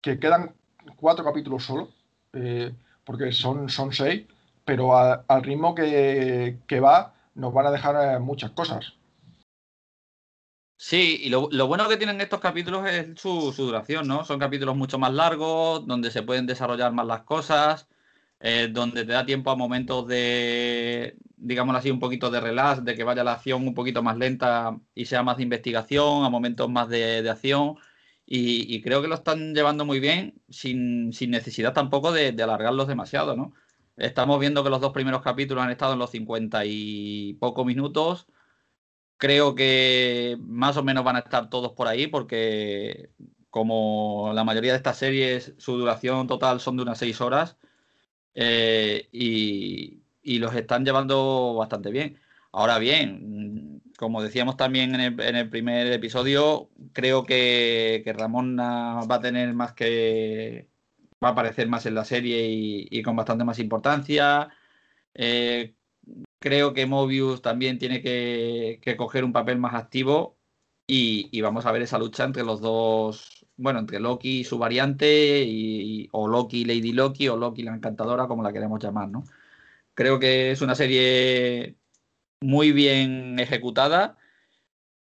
[0.01, 0.55] que, quedan
[0.97, 1.89] cuatro capítulos solo,
[2.35, 2.73] eh,
[3.05, 4.27] porque son, son seis,
[4.65, 8.93] pero al ritmo que, va nos van a dejar eh, muchas cosas.
[10.77, 14.25] Sí, y lo, bueno que tienen estos capítulos es su, duración, ¿no?
[14.25, 17.89] Son capítulos mucho más largos, donde se pueden desarrollar más las cosas,
[18.41, 22.95] eh, donde te da tiempo a momentos de, digamos así, un poquito de relax, de
[22.95, 26.69] que vaya la acción un poquito más lenta y sea más de investigación, a momentos
[26.71, 27.77] más de, acción.
[28.27, 33.55] Y, creo que lo están llevando muy bien, sin, necesidad tampoco de, alargarlos demasiado, ¿no?
[33.97, 38.27] Estamos viendo que los dos primeros capítulos han estado en los 50 y pocos minutos.
[39.17, 43.11] Creo que más o menos van a estar todos por ahí, porque
[43.51, 47.57] como la mayoría de estas series, su duración total son de unas 6 horas
[48.35, 50.01] eh, y,
[50.39, 52.19] los están llevando bastante bien.
[52.53, 59.53] Ahora bien, como decíamos también en el, primer episodio, creo que, Ramón va a tener
[59.55, 60.69] más que.
[61.23, 62.49] va a aparecer más en la serie
[62.91, 64.51] y, con bastante más importancia.
[65.15, 65.75] Eh,
[66.45, 70.39] creo que Mobius también tiene que, coger un papel más activo
[70.87, 75.45] y, vamos a ver esa lucha entre los dos bueno, entre Loki y su variante,
[75.47, 79.25] y, o Loki Lady Loki, o Loki la encantadora, como la queremos llamar, ¿no?
[79.95, 81.77] Creo que es una serie
[82.41, 84.19] muy bien ejecutada.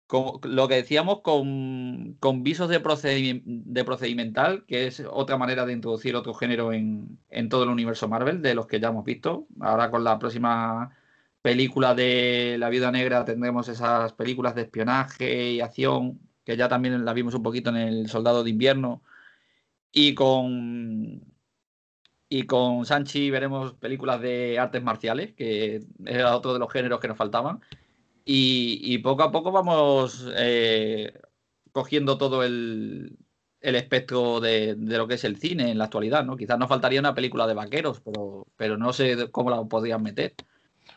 [0.06, 6.16] Como lo que decíamos, con, visos de, de, procedimental, que es otra manera de introducir
[6.16, 9.46] otro género en, en todo el universo Marvel, de los que ya hemos visto.
[9.60, 10.96] Ahora con la próxima
[11.42, 17.04] película de La Viuda Negra tendremos esas películas de espionaje y acción que ya también
[17.04, 19.02] la vimos un poquito en el Soldado de Invierno.
[19.92, 21.20] Y con,
[22.30, 27.08] y con Sanchi veremos películas de artes marciales, que era otro de los géneros que
[27.08, 27.60] nos faltaban.
[28.24, 31.12] Y, poco a poco vamos eh,
[31.70, 33.18] cogiendo todo el,
[33.60, 36.38] espectro de, lo que es el cine en la actualidad, ¿no?
[36.38, 40.34] Quizás nos faltaría una película de vaqueros, pero, pero no sé cómo la podrían meter.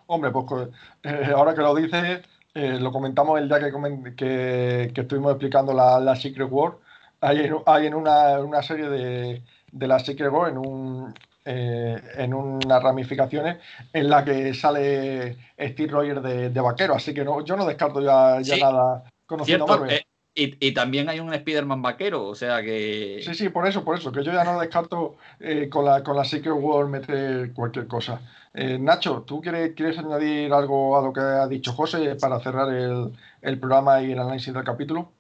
[0.08, 0.70] Hombre, pues
[1.04, 2.22] eh, ahora que lo dices,
[2.54, 6.74] eh, lo comentamos el día que, que, estuvimos explicando la, Secret War.
[7.22, 11.14] Hay en, hay en una, serie de, la Secret War, en, un,
[11.46, 13.58] eh, en unas ramificaciones,
[13.94, 16.96] en la que sale Steve Rogers de, vaquero.
[16.96, 20.02] Así que no, yo no descarto ya, nada conociendo Marvel.
[20.34, 23.22] Y, también hay un Spider-Man vaquero, o sea que.
[23.22, 26.16] Sí, sí, por eso, por eso, que yo ya no descarto eh, con, la, con
[26.16, 28.22] la Secret World meter cualquier cosa.
[28.54, 32.74] Eh, Nacho, ¿tú quieres, quieres añadir algo a lo que ha dicho José para cerrar
[32.74, 33.12] el,
[33.42, 35.12] el programa y el análisis del capítulo?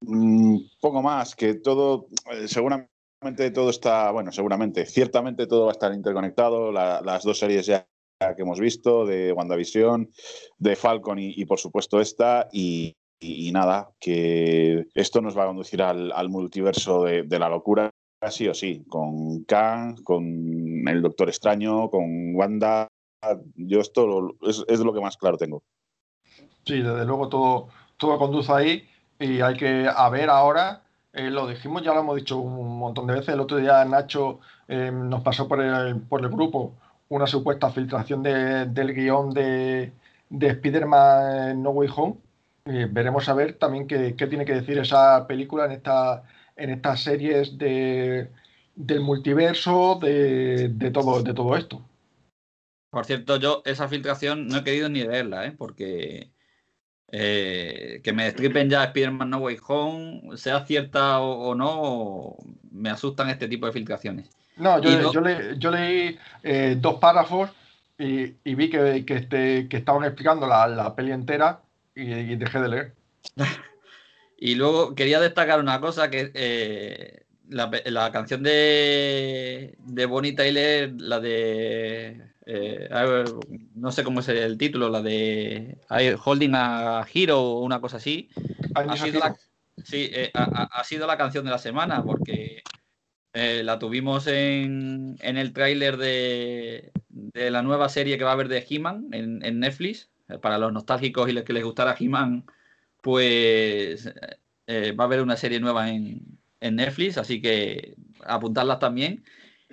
[0.00, 5.72] Mm, poco más, que todo, eh, seguramente todo está, bueno, seguramente, ciertamente todo va a
[5.72, 7.86] estar interconectado, las dos series ya
[8.18, 10.10] que hemos visto, de WandaVision,
[10.58, 15.46] de Falcon y, y por supuesto esta, y, y, nada, que esto nos va a
[15.46, 17.90] conducir al, multiverso de, la locura,
[18.30, 20.24] sí o sí, con Kang, con
[20.86, 22.88] el Doctor Extraño, con Wanda.
[23.54, 25.62] Yo esto es, lo que más claro tengo.
[26.64, 28.88] Sí, desde luego todo, todo conduce ahí
[29.18, 30.82] y hay que a ver ahora.
[31.12, 33.30] Eh, lo dijimos, ya lo hemos dicho un montón de veces.
[33.30, 36.74] El otro día Nacho eh, nos pasó por el, por el grupo
[37.08, 39.92] una supuesta filtración del guion de,
[40.28, 42.16] de Spider-Man No Way Home
[42.66, 46.24] eh, veremos a ver también qué, tiene que decir esa película en, esta,
[46.56, 48.28] en estas series de,
[48.74, 51.80] del multiverso, de, todo, de todo esto.
[52.90, 55.54] Por cierto, yo esa filtración no he querido ni leerla, ¿eh?
[55.56, 56.32] porque
[57.12, 62.36] eh, que me destripen ya Spider-Man No Way Home, sea cierta o, no,
[62.72, 64.28] me asustan este tipo de filtraciones.
[64.56, 66.18] No, yo, yo, leí
[66.78, 67.50] dos párrafos
[67.96, 71.60] y, vi que, que, este, que estaban explicando la, la peli entera
[71.96, 72.94] y, dejé de leer.
[74.38, 81.20] y luego quería destacar una cosa que eh, la, canción de, de Bonnie Tyler, la
[81.20, 82.88] de eh,
[83.74, 85.78] no sé cómo es el título, la de
[86.22, 88.28] Holding a Hero o una cosa así.
[88.74, 89.34] Ha sido, la,
[89.82, 92.62] sí, eh, ha, sido la canción de la semana porque
[93.32, 98.48] la tuvimos en, en el tráiler de, de, la nueva serie que va a haber
[98.48, 100.10] de He-Man en, en Netflix.
[100.28, 102.44] Eh, para los nostálgicos y los que les gustara He-Man,
[103.00, 104.12] pues
[104.66, 109.24] eh, va a haber una serie nueva en, Netflix, así que apuntarlas también.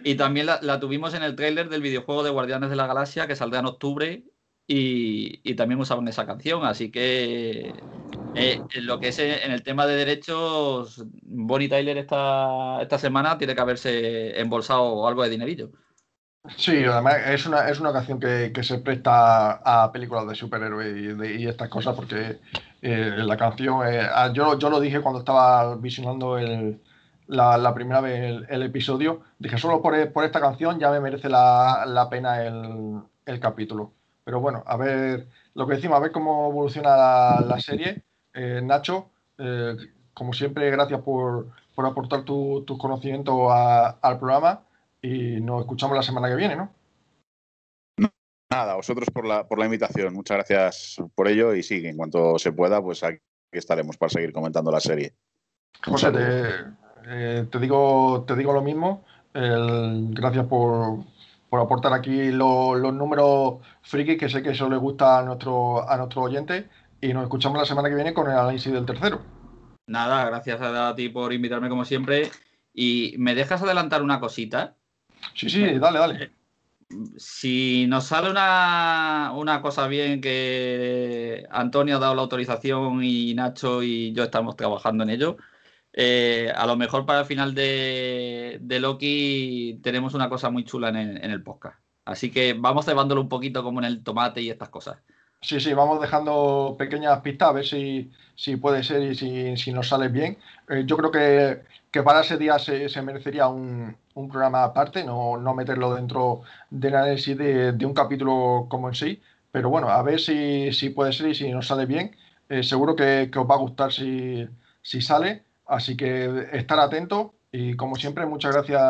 [0.04, 3.36] Y también la, tuvimos en el tráiler del videojuego de Guardianes de la Galaxia que
[3.36, 4.24] saldrá en octubre
[4.68, 6.66] y, también usaban esa canción.
[6.66, 7.74] Así que
[8.36, 13.56] eh, lo que es en el tema de derechos, Bonnie Tyler esta, esta semana tiene
[13.56, 15.72] que haberse embolsado algo de dinerillo.
[16.58, 21.48] Sí, además es una, es una canción que, se presta a películas de superhéroes y,
[21.48, 22.42] estas cosas porque
[22.82, 26.82] eh, la canción, ah, yo, yo lo dije cuando estaba visionando el,
[27.28, 32.44] la, primera vez el, episodio, dije solo por, esta canción ya me merece la, pena
[32.44, 33.94] el, capítulo.
[34.26, 38.04] Pero bueno, a ver lo que decimos, a ver cómo evoluciona la, serie.
[38.34, 39.78] Eh, Nacho, eh,
[40.14, 44.62] como siempre, gracias por, aportar tus tu conocimientos al programa
[45.04, 46.74] y nos escuchamos la semana que viene, ¿no?
[48.50, 50.14] Nada, vosotros por la, por la invitación.
[50.14, 53.20] Muchas gracias por ello y sí, en cuanto se pueda, pues aquí
[53.52, 55.14] estaremos para seguir comentando la serie.
[55.84, 56.44] José, te,
[57.08, 59.04] eh, digo, te digo lo mismo.
[59.34, 61.00] gracias por,
[61.52, 66.22] aportar aquí los números friki que sé que eso le gusta a nuestro, a nuestro
[66.22, 66.70] oyente
[67.02, 69.22] y nos escuchamos la semana que viene con el análisis del tercero.
[69.88, 72.32] Nada, gracias a ti por invitarme como siempre.
[72.74, 74.78] ¿Y me dejas adelantar una cosita?
[75.34, 76.32] Sí, sí, dale, dale.
[77.18, 83.82] Si nos sale una, una, cosa bien que Antonio ha dado la autorización y Nacho
[83.82, 85.38] y yo estamos trabajando en ello,
[85.94, 90.98] eh, a lo mejor para el final de, Loki tenemos una cosa muy chula en
[90.98, 91.80] el, podcast.
[92.06, 94.98] Así que vamos cebándolo un poquito como en el tomate y estas cosas.
[95.42, 98.10] Sí, sí, vamos dejando pequeñas pistas a ver si,
[98.58, 100.38] puede ser y si, si nos sale bien.
[100.70, 101.62] Eh, yo creo que
[101.94, 106.42] que para ese día se, merecería un, programa aparte, no, meterlo dentro
[106.72, 109.22] del análisis de, un capítulo como en sí.
[109.52, 112.16] Pero bueno, a ver si, puede ser y si nos sale bien.
[112.50, 114.50] Eh, seguro que, os va a gustar si,
[114.82, 115.44] sale.
[115.68, 118.82] Así que estar atentos y como siempre, muchas gracias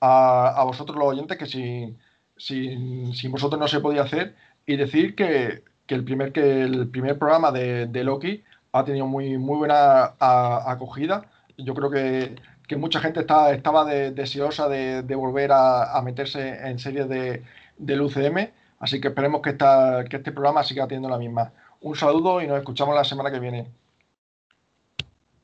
[0.00, 1.96] a, vosotros los oyentes que si,
[2.36, 4.36] si, vosotros no se podía hacer
[4.66, 9.56] y decir que, el, primer, que el primer programa de, Loki ha tenido muy, muy
[9.56, 12.36] buena acogida yo creo que,
[12.76, 17.42] mucha gente está, estaba deseosa de, volver a, meterse en series de,
[17.78, 18.50] del UCM,
[18.80, 21.52] así que esperemos que, esta, que este programa siga teniendo la misma.
[21.80, 23.66] Un saludo y nos escuchamos la semana que viene.